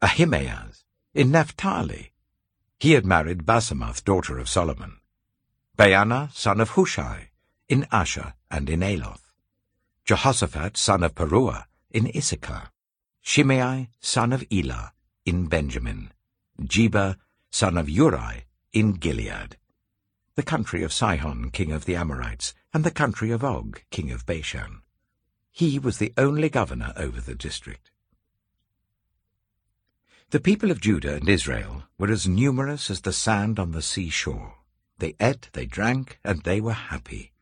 Ahimaaz, 0.00 0.84
in 1.14 1.32
Naphtali. 1.32 2.12
He 2.78 2.92
had 2.92 3.04
married 3.04 3.44
Basemath, 3.44 4.04
daughter 4.04 4.38
of 4.38 4.48
Solomon. 4.48 4.98
Baana, 5.76 6.30
son 6.32 6.60
of 6.60 6.70
Hushai, 6.70 7.30
in 7.68 7.86
Asher 7.90 8.34
and 8.50 8.70
in 8.70 8.80
Aloth. 8.80 9.32
Jehoshaphat, 10.04 10.76
son 10.76 11.02
of 11.02 11.14
Paruah, 11.14 11.64
in 11.90 12.10
Issachar. 12.14 12.70
Shimei, 13.20 13.90
son 14.00 14.32
of 14.32 14.44
Elah, 14.50 14.92
in 15.24 15.46
Benjamin. 15.46 16.12
Geber, 16.64 17.16
son 17.50 17.76
of 17.76 17.88
Uri, 17.88 18.44
in 18.72 18.92
Gilead, 18.92 19.56
the 20.34 20.42
country 20.42 20.82
of 20.82 20.92
Sihon, 20.92 21.50
king 21.50 21.72
of 21.72 21.84
the 21.84 21.96
Amorites, 21.96 22.54
and 22.72 22.84
the 22.84 22.90
country 22.90 23.30
of 23.30 23.42
Og, 23.42 23.82
king 23.90 24.12
of 24.12 24.24
Bashan. 24.24 24.82
He 25.50 25.78
was 25.78 25.98
the 25.98 26.12
only 26.16 26.48
governor 26.48 26.92
over 26.96 27.20
the 27.20 27.34
district. 27.34 27.90
The 30.30 30.40
people 30.40 30.70
of 30.70 30.82
Judah 30.82 31.14
and 31.14 31.26
Israel 31.26 31.84
were 31.96 32.10
as 32.10 32.28
numerous 32.28 32.90
as 32.90 33.00
the 33.00 33.14
sand 33.14 33.58
on 33.58 33.72
the 33.72 33.80
seashore. 33.80 34.56
They 34.98 35.14
ate, 35.18 35.48
they 35.54 35.64
drank, 35.64 36.18
and 36.22 36.42
they 36.42 36.60
were 36.60 36.74
happy. 36.74 37.32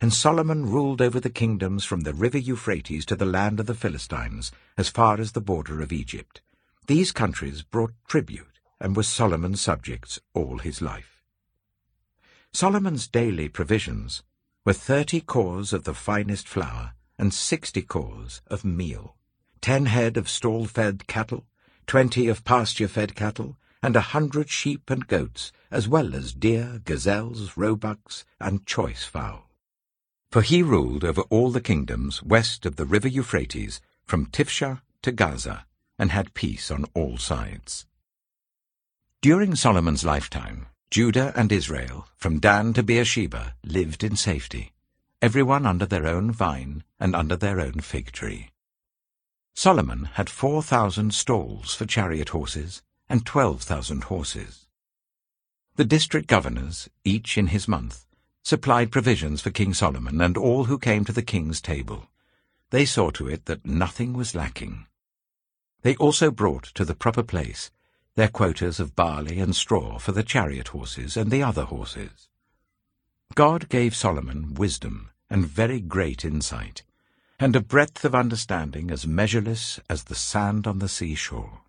And 0.00 0.12
Solomon 0.12 0.66
ruled 0.66 1.00
over 1.00 1.20
the 1.20 1.30
kingdoms 1.30 1.84
from 1.84 2.00
the 2.00 2.12
river 2.12 2.38
Euphrates 2.38 3.06
to 3.06 3.14
the 3.14 3.24
land 3.24 3.60
of 3.60 3.66
the 3.66 3.76
Philistines, 3.76 4.50
as 4.76 4.88
far 4.88 5.20
as 5.20 5.32
the 5.32 5.40
border 5.40 5.80
of 5.80 5.92
Egypt. 5.92 6.42
These 6.88 7.12
countries 7.12 7.62
brought 7.62 7.94
tribute 8.08 8.58
and 8.80 8.96
were 8.96 9.04
Solomon's 9.04 9.60
subjects 9.60 10.18
all 10.34 10.58
his 10.58 10.82
life. 10.82 11.22
Solomon's 12.52 13.06
daily 13.06 13.48
provisions 13.48 14.24
were 14.64 14.72
thirty 14.72 15.20
cors 15.20 15.72
of 15.72 15.84
the 15.84 15.94
finest 15.94 16.48
flour 16.48 16.94
and 17.16 17.32
sixty 17.32 17.82
cors 17.82 18.42
of 18.48 18.64
meal, 18.64 19.14
ten 19.60 19.86
head 19.86 20.16
of 20.16 20.28
stall-fed 20.28 21.06
cattle, 21.06 21.46
twenty 21.86 22.28
of 22.28 22.44
pasture-fed 22.44 23.14
cattle, 23.14 23.56
and 23.82 23.96
a 23.96 24.00
hundred 24.00 24.48
sheep 24.48 24.90
and 24.90 25.06
goats, 25.06 25.52
as 25.70 25.88
well 25.88 26.14
as 26.14 26.32
deer, 26.32 26.80
gazelles, 26.84 27.56
roebucks, 27.56 28.24
and 28.40 28.64
choice 28.66 29.04
fowl. 29.04 29.48
For 30.30 30.42
he 30.42 30.62
ruled 30.62 31.04
over 31.04 31.22
all 31.22 31.50
the 31.50 31.60
kingdoms 31.60 32.22
west 32.22 32.64
of 32.64 32.76
the 32.76 32.86
river 32.86 33.08
Euphrates, 33.08 33.80
from 34.04 34.26
Tiphsah 34.26 34.80
to 35.02 35.12
Gaza, 35.12 35.66
and 35.98 36.12
had 36.12 36.34
peace 36.34 36.70
on 36.70 36.84
all 36.94 37.18
sides. 37.18 37.86
During 39.20 39.54
Solomon's 39.54 40.04
lifetime, 40.04 40.66
Judah 40.90 41.32
and 41.36 41.52
Israel, 41.52 42.06
from 42.16 42.38
Dan 42.38 42.72
to 42.74 42.82
Beersheba, 42.82 43.54
lived 43.64 44.04
in 44.04 44.16
safety, 44.16 44.72
everyone 45.20 45.66
under 45.66 45.86
their 45.86 46.06
own 46.06 46.30
vine 46.30 46.84
and 46.98 47.14
under 47.14 47.36
their 47.36 47.60
own 47.60 47.80
fig 47.80 48.12
tree. 48.12 48.51
Solomon 49.54 50.04
had 50.14 50.30
four 50.30 50.62
thousand 50.62 51.14
stalls 51.14 51.74
for 51.74 51.86
chariot 51.86 52.30
horses 52.30 52.82
and 53.08 53.26
twelve 53.26 53.62
thousand 53.62 54.04
horses. 54.04 54.66
The 55.76 55.84
district 55.84 56.26
governors, 56.26 56.88
each 57.04 57.38
in 57.38 57.48
his 57.48 57.68
month, 57.68 58.06
supplied 58.42 58.90
provisions 58.90 59.40
for 59.40 59.50
King 59.50 59.72
Solomon 59.74 60.20
and 60.20 60.36
all 60.36 60.64
who 60.64 60.78
came 60.78 61.04
to 61.04 61.12
the 61.12 61.22
king's 61.22 61.60
table. 61.60 62.08
They 62.70 62.84
saw 62.84 63.10
to 63.10 63.28
it 63.28 63.46
that 63.46 63.66
nothing 63.66 64.14
was 64.14 64.34
lacking. 64.34 64.86
They 65.82 65.96
also 65.96 66.30
brought 66.30 66.64
to 66.74 66.84
the 66.84 66.94
proper 66.94 67.22
place 67.22 67.70
their 68.14 68.28
quotas 68.28 68.80
of 68.80 68.96
barley 68.96 69.38
and 69.38 69.56
straw 69.56 69.98
for 69.98 70.12
the 70.12 70.22
chariot 70.22 70.68
horses 70.68 71.16
and 71.16 71.30
the 71.30 71.42
other 71.42 71.64
horses. 71.64 72.28
God 73.34 73.68
gave 73.68 73.96
Solomon 73.96 74.54
wisdom 74.54 75.10
and 75.30 75.46
very 75.46 75.80
great 75.80 76.24
insight, 76.24 76.82
and 77.42 77.56
a 77.56 77.60
breadth 77.60 78.04
of 78.04 78.14
understanding 78.14 78.88
as 78.88 79.04
measureless 79.04 79.80
as 79.90 80.04
the 80.04 80.14
sand 80.14 80.64
on 80.64 80.78
the 80.78 80.88
seashore. 80.88 81.62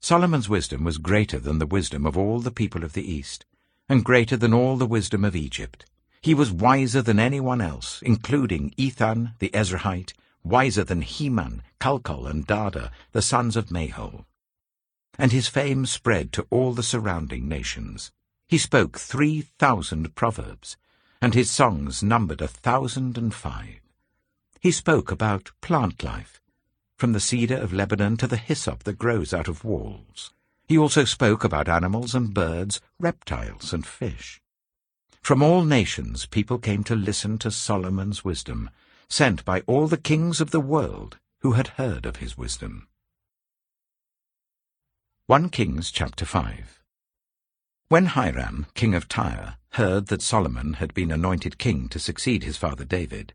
Solomon's 0.00 0.48
wisdom 0.48 0.84
was 0.84 0.96
greater 0.96 1.38
than 1.38 1.58
the 1.58 1.66
wisdom 1.66 2.06
of 2.06 2.16
all 2.16 2.40
the 2.40 2.50
people 2.50 2.82
of 2.82 2.94
the 2.94 3.04
East, 3.04 3.44
and 3.90 4.06
greater 4.06 4.38
than 4.38 4.54
all 4.54 4.78
the 4.78 4.86
wisdom 4.86 5.22
of 5.22 5.36
Egypt. 5.36 5.84
He 6.22 6.32
was 6.32 6.50
wiser 6.50 7.02
than 7.02 7.18
anyone 7.18 7.60
else, 7.60 8.00
including 8.00 8.72
Ethan 8.78 9.34
the 9.38 9.50
Ezrahite, 9.50 10.14
wiser 10.42 10.82
than 10.82 11.02
Heman, 11.02 11.62
Kalkol, 11.78 12.26
and 12.26 12.46
Darda, 12.46 12.90
the 13.12 13.20
sons 13.20 13.54
of 13.54 13.70
Mahol. 13.70 14.24
And 15.18 15.30
his 15.30 15.46
fame 15.46 15.84
spread 15.84 16.32
to 16.32 16.46
all 16.48 16.72
the 16.72 16.82
surrounding 16.82 17.48
nations. 17.48 18.12
He 18.48 18.56
spoke 18.56 18.98
three 18.98 19.42
thousand 19.58 20.14
proverbs, 20.14 20.78
and 21.20 21.34
his 21.34 21.50
songs 21.50 22.02
numbered 22.02 22.40
a 22.40 22.48
thousand 22.48 23.18
and 23.18 23.34
five. 23.34 23.80
He 24.60 24.72
spoke 24.72 25.10
about 25.10 25.52
plant 25.60 26.02
life, 26.02 26.40
from 26.96 27.12
the 27.12 27.20
cedar 27.20 27.56
of 27.56 27.72
Lebanon 27.72 28.16
to 28.16 28.26
the 28.26 28.36
hyssop 28.36 28.82
that 28.84 28.98
grows 28.98 29.32
out 29.32 29.46
of 29.46 29.64
walls. 29.64 30.32
He 30.66 30.76
also 30.76 31.04
spoke 31.04 31.44
about 31.44 31.68
animals 31.68 32.14
and 32.14 32.34
birds, 32.34 32.80
reptiles 32.98 33.72
and 33.72 33.86
fish. 33.86 34.42
From 35.22 35.42
all 35.42 35.64
nations 35.64 36.26
people 36.26 36.58
came 36.58 36.82
to 36.84 36.96
listen 36.96 37.38
to 37.38 37.50
Solomon's 37.50 38.24
wisdom, 38.24 38.70
sent 39.08 39.44
by 39.44 39.60
all 39.66 39.86
the 39.86 39.96
kings 39.96 40.40
of 40.40 40.50
the 40.50 40.60
world 40.60 41.18
who 41.40 41.52
had 41.52 41.68
heard 41.68 42.04
of 42.04 42.16
his 42.16 42.36
wisdom. 42.36 42.88
1 45.26 45.50
Kings 45.50 45.90
chapter 45.90 46.24
5 46.24 46.82
When 47.88 48.06
Hiram, 48.06 48.66
king 48.74 48.94
of 48.94 49.08
Tyre, 49.08 49.56
heard 49.72 50.06
that 50.06 50.22
Solomon 50.22 50.74
had 50.74 50.94
been 50.94 51.12
anointed 51.12 51.58
king 51.58 51.88
to 51.90 51.98
succeed 51.98 52.42
his 52.42 52.56
father 52.56 52.84
David, 52.84 53.34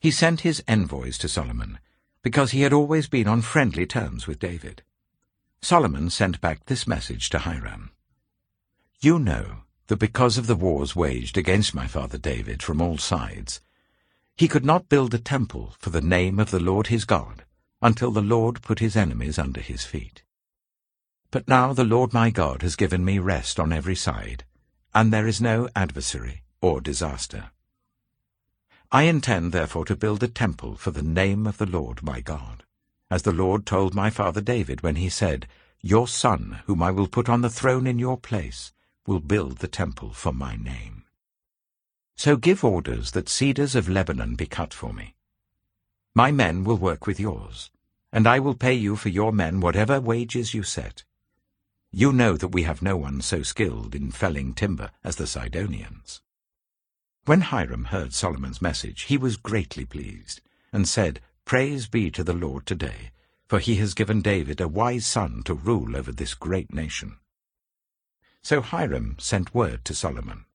he 0.00 0.10
sent 0.10 0.40
his 0.40 0.64
envoys 0.66 1.18
to 1.18 1.28
Solomon, 1.28 1.78
because 2.22 2.50
he 2.50 2.62
had 2.62 2.72
always 2.72 3.06
been 3.06 3.28
on 3.28 3.42
friendly 3.42 3.86
terms 3.86 4.26
with 4.26 4.38
David. 4.38 4.82
Solomon 5.60 6.08
sent 6.08 6.40
back 6.40 6.64
this 6.64 6.86
message 6.86 7.28
to 7.30 7.40
Hiram. 7.40 7.90
You 9.00 9.18
know 9.18 9.64
that 9.88 9.98
because 9.98 10.38
of 10.38 10.46
the 10.46 10.56
wars 10.56 10.96
waged 10.96 11.36
against 11.36 11.74
my 11.74 11.86
father 11.86 12.16
David 12.16 12.62
from 12.62 12.80
all 12.80 12.96
sides, 12.96 13.60
he 14.36 14.48
could 14.48 14.64
not 14.64 14.88
build 14.88 15.12
a 15.12 15.18
temple 15.18 15.74
for 15.78 15.90
the 15.90 16.00
name 16.00 16.38
of 16.38 16.50
the 16.50 16.60
Lord 16.60 16.86
his 16.86 17.04
God 17.04 17.44
until 17.82 18.10
the 18.10 18.22
Lord 18.22 18.62
put 18.62 18.78
his 18.78 18.96
enemies 18.96 19.38
under 19.38 19.60
his 19.60 19.84
feet. 19.84 20.22
But 21.30 21.46
now 21.46 21.74
the 21.74 21.84
Lord 21.84 22.14
my 22.14 22.30
God 22.30 22.62
has 22.62 22.74
given 22.74 23.04
me 23.04 23.18
rest 23.18 23.60
on 23.60 23.72
every 23.72 23.96
side, 23.96 24.44
and 24.94 25.12
there 25.12 25.26
is 25.26 25.40
no 25.40 25.68
adversary 25.76 26.42
or 26.62 26.80
disaster. 26.80 27.50
I 28.92 29.02
intend 29.02 29.52
therefore 29.52 29.84
to 29.86 29.96
build 29.96 30.22
a 30.22 30.28
temple 30.28 30.76
for 30.76 30.90
the 30.90 31.02
name 31.02 31.46
of 31.46 31.58
the 31.58 31.66
Lord 31.66 32.02
my 32.02 32.20
God 32.20 32.64
as 33.10 33.22
the 33.22 33.32
Lord 33.32 33.66
told 33.66 33.94
my 33.94 34.08
father 34.08 34.40
David 34.40 34.82
when 34.82 34.94
he 34.94 35.08
said, 35.08 35.48
Your 35.80 36.06
son, 36.06 36.60
whom 36.66 36.82
I 36.82 36.92
will 36.92 37.08
put 37.08 37.28
on 37.28 37.42
the 37.42 37.50
throne 37.50 37.86
in 37.86 37.98
your 37.98 38.16
place, 38.16 38.72
will 39.06 39.18
build 39.18 39.58
the 39.58 39.68
temple 39.68 40.12
for 40.12 40.32
my 40.32 40.54
name. 40.54 41.04
So 42.14 42.36
give 42.36 42.62
orders 42.62 43.10
that 43.10 43.28
cedars 43.28 43.74
of 43.74 43.88
Lebanon 43.88 44.36
be 44.36 44.46
cut 44.46 44.72
for 44.72 44.92
me. 44.92 45.16
My 46.14 46.30
men 46.30 46.62
will 46.62 46.76
work 46.76 47.06
with 47.06 47.18
yours, 47.18 47.70
and 48.12 48.26
I 48.26 48.38
will 48.38 48.54
pay 48.54 48.74
you 48.74 48.94
for 48.94 49.08
your 49.08 49.32
men 49.32 49.58
whatever 49.58 50.00
wages 50.00 50.54
you 50.54 50.62
set. 50.62 51.02
You 51.90 52.12
know 52.12 52.36
that 52.36 52.48
we 52.48 52.62
have 52.62 52.82
no 52.82 52.96
one 52.96 53.20
so 53.22 53.42
skilled 53.42 53.94
in 53.94 54.12
felling 54.12 54.54
timber 54.54 54.90
as 55.02 55.16
the 55.16 55.26
Sidonians. 55.26 56.20
When 57.24 57.42
Hiram 57.42 57.86
heard 57.86 58.12
Solomon's 58.12 58.62
message, 58.62 59.02
he 59.02 59.16
was 59.16 59.36
greatly 59.36 59.84
pleased, 59.84 60.40
and 60.72 60.88
said, 60.88 61.20
Praise 61.44 61.86
be 61.86 62.10
to 62.10 62.24
the 62.24 62.32
Lord 62.32 62.66
today, 62.66 63.10
for 63.48 63.58
he 63.58 63.76
has 63.76 63.94
given 63.94 64.22
David 64.22 64.60
a 64.60 64.68
wise 64.68 65.06
son 65.06 65.42
to 65.44 65.54
rule 65.54 65.96
over 65.96 66.12
this 66.12 66.34
great 66.34 66.72
nation. 66.72 67.18
So 68.42 68.62
Hiram 68.62 69.16
sent 69.18 69.54
word 69.54 69.84
to 69.84 69.94
Solomon, 69.94 70.46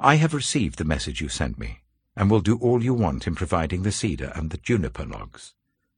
I 0.00 0.14
have 0.14 0.32
received 0.32 0.78
the 0.78 0.84
message 0.84 1.20
you 1.20 1.28
sent 1.28 1.58
me, 1.58 1.80
and 2.14 2.30
will 2.30 2.40
do 2.40 2.56
all 2.58 2.84
you 2.84 2.94
want 2.94 3.26
in 3.26 3.34
providing 3.34 3.82
the 3.82 3.90
cedar 3.90 4.30
and 4.36 4.50
the 4.50 4.58
juniper 4.58 5.04
logs. 5.04 5.54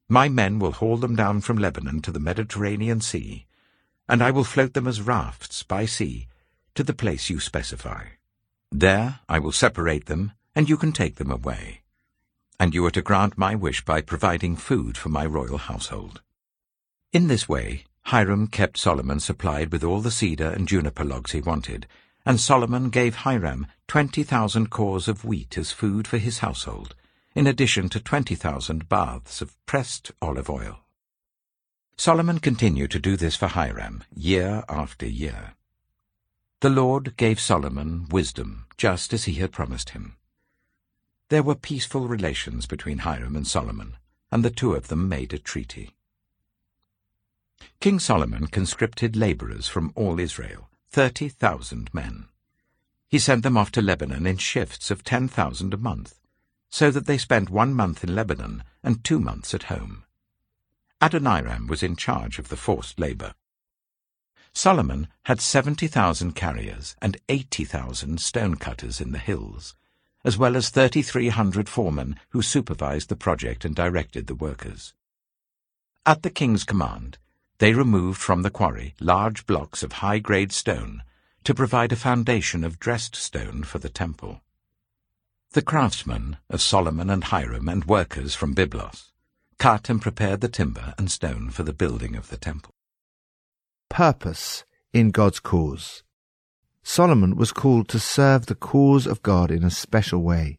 My 0.09 0.27
men 0.27 0.59
will 0.59 0.73
haul 0.73 0.97
them 0.97 1.15
down 1.15 1.43
from 1.43 1.59
Lebanon 1.59 2.01
to 2.03 2.11
the 2.11 2.19
Mediterranean 2.19 3.03
Sea, 3.03 3.47
and 4.09 4.23
I 4.23 4.31
will 4.31 4.45
float 4.45 4.73
them 4.73 4.87
as 4.87 5.03
rafts 5.03 5.63
by 5.63 5.85
sea 5.85 6.29
to 6.77 6.83
the 6.83 6.95
place 6.95 7.29
you 7.29 7.41
specify. 7.41 8.07
There 8.71 9.21
I 9.29 9.39
will 9.39 9.53
separate 9.53 10.07
them, 10.07 10.33
and 10.55 10.69
you 10.69 10.77
can 10.77 10.93
take 10.93 11.17
them 11.17 11.31
away 11.31 11.81
and 12.61 12.75
you 12.75 12.85
are 12.85 12.91
to 12.91 13.01
grant 13.01 13.39
my 13.39 13.55
wish 13.55 13.83
by 13.87 14.03
providing 14.03 14.55
food 14.55 14.99
for 14.99 15.09
my 15.09 15.25
royal 15.25 15.57
household. 15.57 16.21
In 17.11 17.27
this 17.27 17.49
way, 17.49 17.87
Hiram 18.03 18.49
kept 18.49 18.77
Solomon 18.77 19.19
supplied 19.19 19.73
with 19.73 19.83
all 19.83 20.03
the 20.03 20.11
cedar 20.11 20.51
and 20.51 20.69
juniper 20.69 21.03
logs 21.03 21.33
he 21.33 21.41
wanted, 21.41 21.87
and 22.27 22.39
Solomon 22.39 22.91
gave 22.91 23.15
Hiram 23.15 23.67
twenty 23.89 24.23
thousand 24.23 24.69
cors 24.69 25.09
of 25.09 25.25
wheat 25.25 25.57
as 25.57 25.73
food 25.73 26.07
for 26.07 26.19
his 26.19 26.41
household, 26.41 26.95
in 27.35 27.47
addition 27.47 27.89
to 27.89 27.99
twenty 27.99 28.35
thousand 28.35 28.91
baths 28.91 29.41
of 29.41 29.57
pressed 29.65 30.13
olive 30.21 30.51
oil. 30.51 30.81
Solomon 31.97 32.41
continued 32.41 32.91
to 32.91 32.99
do 32.99 33.17
this 33.17 33.37
for 33.37 33.47
Hiram 33.47 34.05
year 34.15 34.65
after 34.69 35.07
year. 35.07 35.55
The 36.61 36.69
Lord 36.69 37.17
gave 37.17 37.41
Solomon 37.41 38.07
wisdom, 38.11 38.67
just 38.77 39.15
as 39.15 39.25
he 39.25 39.35
had 39.35 39.51
promised 39.51 39.91
him. 39.91 40.17
There 41.31 41.43
were 41.43 41.55
peaceful 41.55 42.07
relations 42.07 42.67
between 42.67 42.99
Hiram 42.99 43.35
and 43.35 43.47
Solomon, 43.47 43.97
and 44.31 44.45
the 44.45 44.51
two 44.51 44.75
of 44.75 44.89
them 44.89 45.09
made 45.09 45.33
a 45.33 45.39
treaty. 45.39 45.97
King 47.81 47.99
Solomon 47.99 48.47
conscripted 48.49 49.17
labourers 49.17 49.69
from 49.69 49.93
all 49.95 50.21
Israel, 50.21 50.69
thirty 50.91 51.31
thousand 51.31 51.95
men. 51.95 52.29
He 53.09 53.19
sent 53.19 53.43
them 53.43 53.57
off 53.57 53.73
to 53.73 53.81
Lebanon 53.81 54.27
in 54.27 54.37
shifts 54.37 54.91
of 54.91 55.03
ten 55.03 55.29
thousand 55.29 55.73
a 55.73 55.79
month, 55.79 56.21
so 56.69 56.91
that 56.91 57.07
they 57.07 57.17
spent 57.17 57.49
one 57.49 57.73
month 57.73 58.05
in 58.05 58.15
Lebanon 58.15 58.65
and 58.83 59.03
two 59.03 59.19
months 59.19 59.55
at 59.55 59.65
home. 59.65 60.05
Adoniram 61.01 61.69
was 61.69 61.83
in 61.83 61.97
charge 61.97 62.39
of 62.39 62.49
the 62.51 62.57
forced 62.57 63.01
labour. 63.01 63.35
Solomon 64.53 65.09
had 65.25 65.41
seventy 65.41 65.87
thousand 65.87 66.33
carriers 66.33 66.97
and 67.01 67.17
eighty 67.29 67.65
thousand 67.65 68.21
stone-cutters 68.21 69.01
in 69.01 69.13
the 69.13 69.19
hills, 69.19 69.75
as 70.25 70.37
well 70.37 70.57
as 70.57 70.71
3,300 70.71 71.69
foremen 71.69 72.17
who 72.31 72.43
supervised 72.43 73.09
the 73.09 73.17
project 73.17 73.65
and 73.65 73.75
directed 73.75 74.27
the 74.27 74.35
workers. 74.35 74.93
At 76.05 76.23
the 76.23 76.31
king's 76.31 76.65
command, 76.65 77.19
they 77.59 77.75
removed 77.75 78.21
from 78.21 78.43
the 78.43 78.51
quarry 78.51 78.95
large 79.01 79.47
blocks 79.47 79.83
of 79.83 79.93
high-grade 79.93 80.53
stone 80.53 81.03
to 81.45 81.55
provide 81.55 81.93
a 81.93 81.97
foundation 81.97 82.65
of 82.65 82.79
dressed 82.79 83.17
stone 83.17 83.63
for 83.63 83.79
the 83.79 83.89
temple. 83.89 84.43
The 85.53 85.63
craftsmen 85.63 86.37
of 86.49 86.63
Solomon 86.63 87.11
and 87.11 87.25
Hiram 87.25 87.69
and 87.69 87.85
workers 87.85 88.35
from 88.35 88.55
Byblos 88.55 89.11
cut 89.59 89.91
and 89.91 90.01
prepared 90.01 90.41
the 90.41 90.49
timber 90.49 90.95
and 90.97 91.11
stone 91.11 91.51
for 91.51 91.63
the 91.63 91.75
building 91.75 92.17
of 92.17 92.29
the 92.31 92.39
temple. 92.39 92.75
Purpose 94.01 94.65
in 94.95 95.11
God's 95.11 95.41
cause. 95.41 96.05
Solomon 96.83 97.37
was 97.37 97.53
called 97.53 97.87
to 97.91 97.99
serve 97.99 98.47
the 98.47 98.55
cause 98.55 99.07
of 99.07 99.23
God 99.23 99.51
in 99.51 99.63
a 99.63 99.69
special 99.69 100.23
way. 100.23 100.59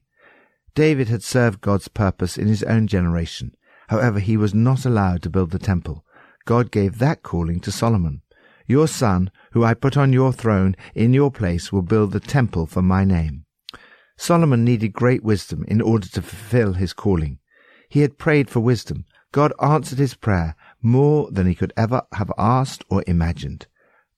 David 0.76 1.08
had 1.08 1.24
served 1.24 1.60
God's 1.60 1.88
purpose 1.88 2.38
in 2.38 2.46
his 2.46 2.62
own 2.62 2.86
generation. 2.86 3.56
However, 3.88 4.20
he 4.20 4.38
was 4.38 4.54
not 4.54 4.86
allowed 4.86 5.24
to 5.24 5.32
build 5.32 5.50
the 5.50 5.58
temple. 5.58 6.06
God 6.46 6.70
gave 6.70 7.00
that 7.00 7.24
calling 7.24 7.60
to 7.62 7.72
Solomon. 7.72 8.22
Your 8.68 8.88
son, 8.88 9.32
who 9.54 9.64
I 9.64 9.74
put 9.74 9.98
on 9.98 10.14
your 10.14 10.32
throne 10.32 10.76
in 10.94 11.12
your 11.12 11.32
place, 11.32 11.72
will 11.72 11.82
build 11.82 12.12
the 12.12 12.20
temple 12.20 12.68
for 12.68 12.84
my 12.84 13.04
name. 13.04 13.46
Solomon 14.18 14.64
needed 14.64 14.94
great 14.94 15.24
wisdom 15.24 15.66
in 15.68 15.82
order 15.82 16.08
to 16.10 16.22
fulfill 16.22 16.74
his 16.74 16.94
calling. 16.94 17.40
He 17.90 18.02
had 18.02 18.20
prayed 18.20 18.52
for 18.52 18.60
wisdom. 18.60 19.06
God 19.32 19.52
answered 19.60 19.98
his 19.98 20.14
prayer 20.14 20.56
more 20.82 21.30
than 21.32 21.48
he 21.48 21.56
could 21.56 21.74
ever 21.78 22.04
have 22.14 22.32
asked 22.38 22.84
or 22.90 23.04
imagined. 23.08 23.68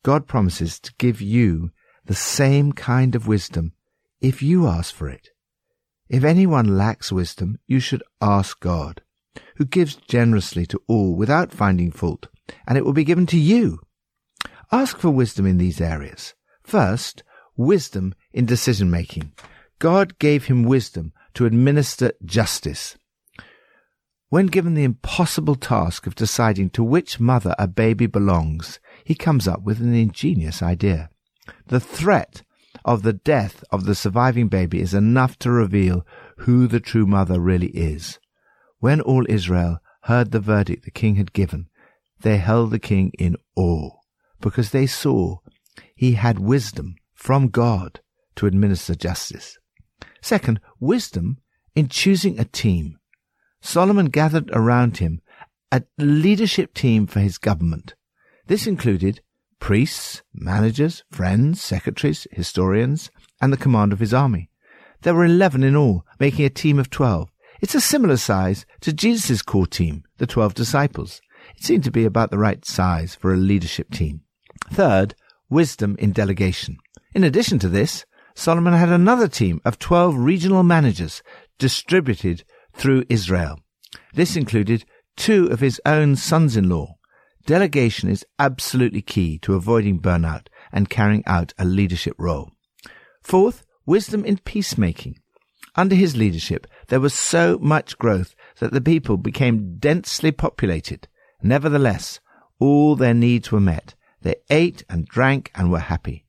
God 0.04 0.28
promises 0.28 0.80
to 0.80 0.94
give 0.98 1.22
you 1.22 1.72
the 2.06 2.16
same 2.16 2.74
kind 2.74 3.16
of 3.16 3.28
wisdom 3.28 3.74
if 4.22 4.42
you 4.42 4.68
ask 4.68 4.94
for 4.94 5.10
it. 5.10 5.30
If 6.10 6.24
anyone 6.24 6.78
lacks 6.78 7.12
wisdom, 7.12 7.60
you 7.66 7.80
should 7.80 8.04
ask 8.22 8.60
God, 8.60 9.02
who 9.56 9.66
gives 9.66 9.96
generously 9.96 10.66
to 10.68 10.82
all 10.88 11.16
without 11.16 11.54
finding 11.54 11.92
fault, 11.92 12.28
and 12.68 12.78
it 12.78 12.86
will 12.86 12.94
be 12.94 13.04
given 13.04 13.26
to 13.28 13.38
you. 13.38 13.80
Ask 14.72 14.98
for 14.98 15.10
wisdom 15.10 15.46
in 15.46 15.58
these 15.58 15.80
areas. 15.80 16.34
First, 16.64 17.24
wisdom 17.56 18.14
in 18.32 18.46
decision 18.46 18.90
making. 18.90 19.32
God 19.80 20.20
gave 20.20 20.46
him 20.46 20.64
wisdom 20.64 21.14
to 21.36 21.46
administer 21.46 22.14
justice. 22.26 22.98
When 24.34 24.48
given 24.48 24.74
the 24.74 24.84
impossible 24.84 25.54
task 25.54 26.08
of 26.08 26.16
deciding 26.16 26.72
to 26.72 26.84
which 26.84 27.20
mother 27.20 27.54
a 27.60 27.68
baby 27.68 28.08
belongs, 28.08 28.80
he 29.04 29.14
comes 29.14 29.48
up 29.48 29.62
with 29.62 29.80
an 29.80 29.94
ingenious 29.94 30.64
idea. 30.64 31.12
The 31.68 31.80
threat 31.80 32.42
of 32.84 33.04
the 33.04 33.14
death 33.14 33.64
of 33.70 33.86
the 33.86 33.94
surviving 33.94 34.48
baby 34.48 34.82
is 34.82 34.96
enough 34.96 35.38
to 35.38 35.52
reveal 35.52 36.04
who 36.38 36.66
the 36.66 36.80
true 36.80 37.06
mother 37.06 37.40
really 37.40 37.68
is. 37.68 38.18
When 38.80 39.02
all 39.02 39.24
Israel 39.30 39.78
heard 40.06 40.32
the 40.32 40.40
verdict 40.40 40.84
the 40.84 40.90
king 40.90 41.14
had 41.18 41.34
given, 41.34 41.70
they 42.22 42.38
held 42.38 42.72
the 42.72 42.80
king 42.80 43.12
in 43.20 43.36
awe, 43.56 43.92
because 44.42 44.72
they 44.72 44.88
saw 44.88 45.38
he 45.96 46.14
had 46.14 46.40
wisdom 46.40 46.96
from 47.14 47.50
God 47.50 48.00
to 48.38 48.48
administer 48.48 48.96
justice. 48.96 49.60
Second, 50.24 50.60
wisdom 50.80 51.38
in 51.76 51.88
choosing 51.88 52.40
a 52.40 52.46
team. 52.46 52.98
Solomon 53.66 54.08
gathered 54.08 54.52
around 54.52 54.98
him 54.98 55.22
a 55.72 55.84
leadership 55.98 56.74
team 56.74 57.08
for 57.08 57.22
his 57.22 57.38
government. 57.38 57.96
This 58.46 58.68
included 58.68 59.22
priests, 59.60 60.22
managers, 60.34 61.04
friends, 61.10 61.62
secretaries, 61.62 62.28
historians, 62.32 63.10
and 63.42 63.54
the 63.54 63.58
command 63.58 63.94
of 63.94 64.00
his 64.00 64.14
army. 64.14 64.50
There 65.02 65.16
were 65.16 65.24
eleven 65.26 65.64
in 65.64 65.78
all, 65.78 66.06
making 66.20 66.46
a 66.46 66.50
team 66.50 66.78
of 66.78 66.90
twelve. 66.90 67.30
It's 67.62 67.74
a 67.74 67.82
similar 67.82 68.18
size 68.18 68.66
to 68.82 68.92
Jesus' 68.92 69.42
core 69.42 69.66
team, 69.66 70.04
the 70.18 70.28
twelve 70.28 70.54
disciples. 70.54 71.22
It 71.56 71.64
seemed 71.64 71.86
to 71.86 71.92
be 71.92 72.04
about 72.04 72.32
the 72.32 72.38
right 72.38 72.64
size 72.66 73.16
for 73.16 73.34
a 73.34 73.38
leadership 73.38 73.92
team. 73.92 74.22
Third, 74.72 75.16
wisdom 75.50 75.96
in 76.00 76.12
delegation. 76.12 76.78
In 77.14 77.24
addition 77.24 77.60
to 77.60 77.70
this, 77.70 78.06
Solomon 78.36 78.74
had 78.74 78.90
another 78.90 79.30
team 79.30 79.62
of 79.64 79.80
twelve 79.80 80.18
regional 80.18 80.64
managers 80.64 81.24
distributed 81.58 82.44
through 82.74 83.06
Israel. 83.10 83.60
This 84.14 84.36
included 84.36 84.86
two 85.16 85.48
of 85.48 85.60
his 85.60 85.80
own 85.86 86.16
sons-in-law, 86.16 86.96
Delegation 87.46 88.10
is 88.10 88.26
absolutely 88.40 89.02
key 89.02 89.38
to 89.40 89.56
avoiding 89.56 90.00
burnout 90.00 90.48
and 90.72 90.90
carrying 90.90 91.24
out 91.26 91.54
a 91.58 91.66
leadership 91.66 92.16
role. 92.18 92.52
Fourth, 93.22 93.66
wisdom 93.86 94.24
in 94.24 94.38
peacemaking. 94.38 95.20
Under 95.76 95.96
his 95.96 96.16
leadership, 96.16 96.68
there 96.88 97.02
was 97.02 97.14
so 97.14 97.58
much 97.62 97.98
growth 97.98 98.34
that 98.60 98.72
the 98.72 98.80
people 98.80 99.18
became 99.18 99.78
densely 99.78 100.32
populated. 100.32 101.10
Nevertheless, 101.42 102.22
all 102.60 102.96
their 102.96 103.14
needs 103.14 103.52
were 103.52 103.60
met. 103.60 103.94
They 104.22 104.36
ate 104.50 104.86
and 104.90 105.06
drank 105.06 105.52
and 105.54 105.70
were 105.70 105.80
happy. 105.80 106.26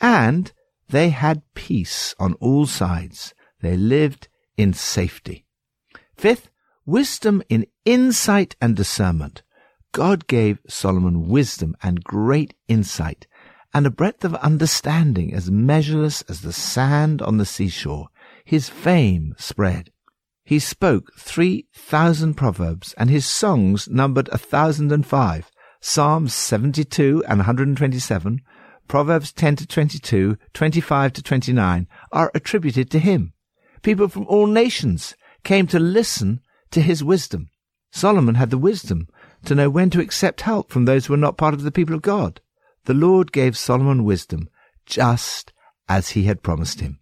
And 0.00 0.52
they 0.90 1.08
had 1.10 1.54
peace 1.54 2.14
on 2.18 2.34
all 2.34 2.66
sides. 2.66 3.32
They 3.62 3.76
lived 3.76 4.28
in 4.58 4.74
safety. 4.74 5.46
Fifth, 6.18 6.50
wisdom 6.84 7.44
in 7.48 7.64
insight 7.84 8.56
and 8.60 8.74
discernment. 8.74 9.42
God 9.92 10.26
gave 10.26 10.58
Solomon 10.68 11.28
wisdom 11.28 11.76
and 11.80 12.02
great 12.02 12.54
insight, 12.66 13.28
and 13.72 13.86
a 13.86 13.90
breadth 13.90 14.24
of 14.24 14.34
understanding 14.34 15.32
as 15.32 15.48
measureless 15.48 16.22
as 16.22 16.40
the 16.40 16.52
sand 16.52 17.22
on 17.22 17.36
the 17.36 17.46
seashore. 17.46 18.08
His 18.44 18.68
fame 18.68 19.36
spread. 19.38 19.92
He 20.42 20.58
spoke 20.58 21.12
three 21.16 21.68
thousand 21.72 22.34
proverbs, 22.34 22.94
and 22.98 23.08
his 23.08 23.24
songs 23.24 23.86
numbered 23.88 24.28
a 24.32 24.38
thousand 24.38 24.90
and 24.90 25.06
five. 25.06 25.52
Psalms 25.80 26.34
72 26.34 27.22
and 27.28 27.38
127, 27.38 28.40
Proverbs 28.88 29.32
10 29.32 29.54
to 29.54 29.66
22, 29.68 30.36
25 30.52 31.12
to 31.12 31.22
29 31.22 31.86
are 32.10 32.32
attributed 32.34 32.90
to 32.90 32.98
him. 32.98 33.34
People 33.82 34.08
from 34.08 34.26
all 34.26 34.48
nations 34.48 35.14
came 35.48 35.66
to 35.66 35.78
listen 35.78 36.42
to 36.70 36.82
his 36.82 37.02
wisdom. 37.02 37.48
Solomon 37.90 38.34
had 38.34 38.50
the 38.50 38.58
wisdom 38.58 39.08
to 39.46 39.54
know 39.54 39.70
when 39.70 39.88
to 39.88 39.98
accept 39.98 40.42
help 40.42 40.70
from 40.70 40.84
those 40.84 41.06
who 41.06 41.14
were 41.14 41.16
not 41.16 41.38
part 41.38 41.54
of 41.54 41.62
the 41.62 41.72
people 41.72 41.94
of 41.94 42.02
God. 42.02 42.42
The 42.84 42.92
Lord 42.92 43.32
gave 43.32 43.56
Solomon 43.56 44.04
wisdom, 44.04 44.50
just 44.84 45.54
as 45.88 46.10
he 46.10 46.24
had 46.24 46.42
promised 46.42 46.80
him. 46.80 47.00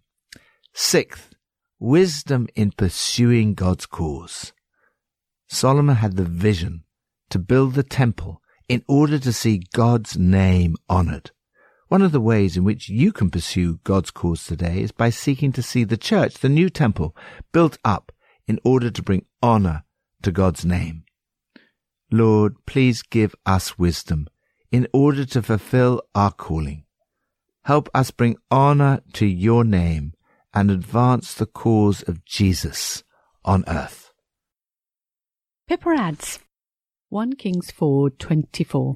Sixth, 0.73 1.35
wisdom 1.77 2.47
in 2.55 2.71
pursuing 2.71 3.53
God's 3.53 3.85
cause. 3.85 4.53
Solomon 5.49 5.97
had 5.97 6.15
the 6.15 6.23
vision 6.23 6.85
to 7.31 7.39
build 7.39 7.73
the 7.73 7.83
temple 7.83 8.41
in 8.69 8.81
order 8.87 9.19
to 9.19 9.33
see 9.33 9.67
God's 9.73 10.17
name 10.17 10.77
honored. 10.87 11.31
One 11.89 12.01
of 12.01 12.13
the 12.13 12.21
ways 12.21 12.55
in 12.55 12.63
which 12.63 12.87
you 12.87 13.11
can 13.11 13.29
pursue 13.29 13.81
God's 13.83 14.11
cause 14.11 14.45
today 14.45 14.79
is 14.79 14.93
by 14.93 15.09
seeking 15.09 15.51
to 15.51 15.61
see 15.61 15.83
the 15.83 15.97
church, 15.97 16.35
the 16.35 16.47
new 16.47 16.69
temple, 16.69 17.13
built 17.51 17.77
up 17.83 18.13
in 18.47 18.59
order 18.63 18.89
to 18.89 19.03
bring 19.03 19.25
honor 19.41 19.83
to 20.21 20.31
God's 20.31 20.65
name. 20.65 21.03
Lord, 22.11 22.55
please 22.65 23.01
give 23.01 23.35
us 23.45 23.77
wisdom 23.77 24.27
in 24.71 24.87
order 24.93 25.25
to 25.25 25.41
fulfill 25.41 26.01
our 26.15 26.31
calling. 26.31 26.85
Help 27.63 27.89
us 27.93 28.11
bring 28.11 28.37
honor 28.49 29.01
to 29.13 29.25
your 29.25 29.63
name 29.63 30.13
and 30.53 30.71
advance 30.71 31.33
the 31.33 31.45
cause 31.45 32.01
of 32.03 32.23
Jesus 32.23 33.03
on 33.43 33.63
earth. 33.67 34.11
Pippa 35.67 35.89
adds 35.89 36.39
1 37.09 37.33
Kings 37.33 37.71
4:24 37.71 38.95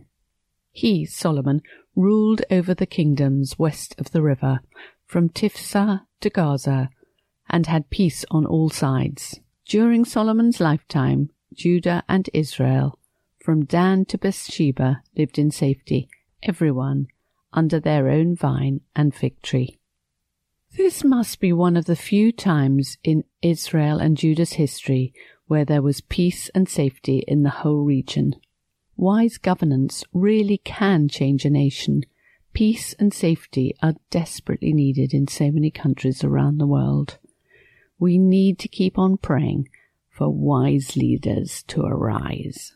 He 0.72 1.06
Solomon 1.06 1.62
ruled 1.96 2.42
over 2.50 2.74
the 2.74 2.86
kingdoms 2.86 3.60
west 3.60 3.94
of 3.98 4.12
the 4.12 4.22
river 4.22 4.62
from 5.06 5.28
Tiphsah 5.28 6.06
to 6.22 6.30
Gaza 6.30 6.90
and 7.52 7.68
had 7.68 7.92
peace 7.92 8.26
on 8.32 8.46
all 8.48 8.70
sides. 8.70 9.40
During 9.68 10.06
Solomon's 10.06 10.60
lifetime 10.60 11.30
Judah 11.54 12.04
and 12.10 12.30
Israel 12.34 12.98
from 13.44 13.66
Dan 13.66 14.06
to 14.06 14.18
Beersheba 14.18 15.04
lived 15.16 15.38
in 15.38 15.52
safety, 15.52 16.10
everyone 16.42 17.08
under 17.54 17.80
their 17.80 18.10
own 18.10 18.36
vine 18.36 18.82
and 18.96 19.14
fig 19.14 19.42
tree. 19.42 19.78
This 20.78 21.04
must 21.04 21.40
be 21.42 21.52
one 21.52 21.76
of 21.76 21.86
the 21.86 21.96
few 21.98 22.32
times 22.32 22.98
in 23.04 23.26
Israel 23.42 24.00
and 24.00 24.16
Judah's 24.16 24.54
history 24.54 25.14
where 25.48 25.66
there 25.66 25.82
was 25.82 26.00
peace 26.00 26.50
and 26.56 26.70
safety 26.70 27.26
in 27.28 27.44
the 27.44 27.50
whole 27.50 27.84
region. 27.84 28.36
Wise 28.96 29.38
governance 29.38 30.06
really 30.14 30.60
can 30.60 31.10
change 31.10 31.44
a 31.44 31.50
nation. 31.50 32.04
Peace 32.54 32.94
and 33.00 33.14
safety 33.14 33.76
are 33.82 33.96
desperately 34.10 34.72
needed 34.72 35.14
in 35.14 35.28
so 35.28 35.52
many 35.52 35.72
countries 35.72 36.24
around 36.24 36.58
the 36.58 36.68
world. 36.68 37.18
We 38.02 38.18
need 38.18 38.58
to 38.60 38.68
keep 38.68 38.98
on 38.98 39.18
praying 39.18 39.70
for 40.10 40.28
wise 40.28 40.98
leaders 40.98 41.64
to 41.68 41.84
arise. 41.84 42.74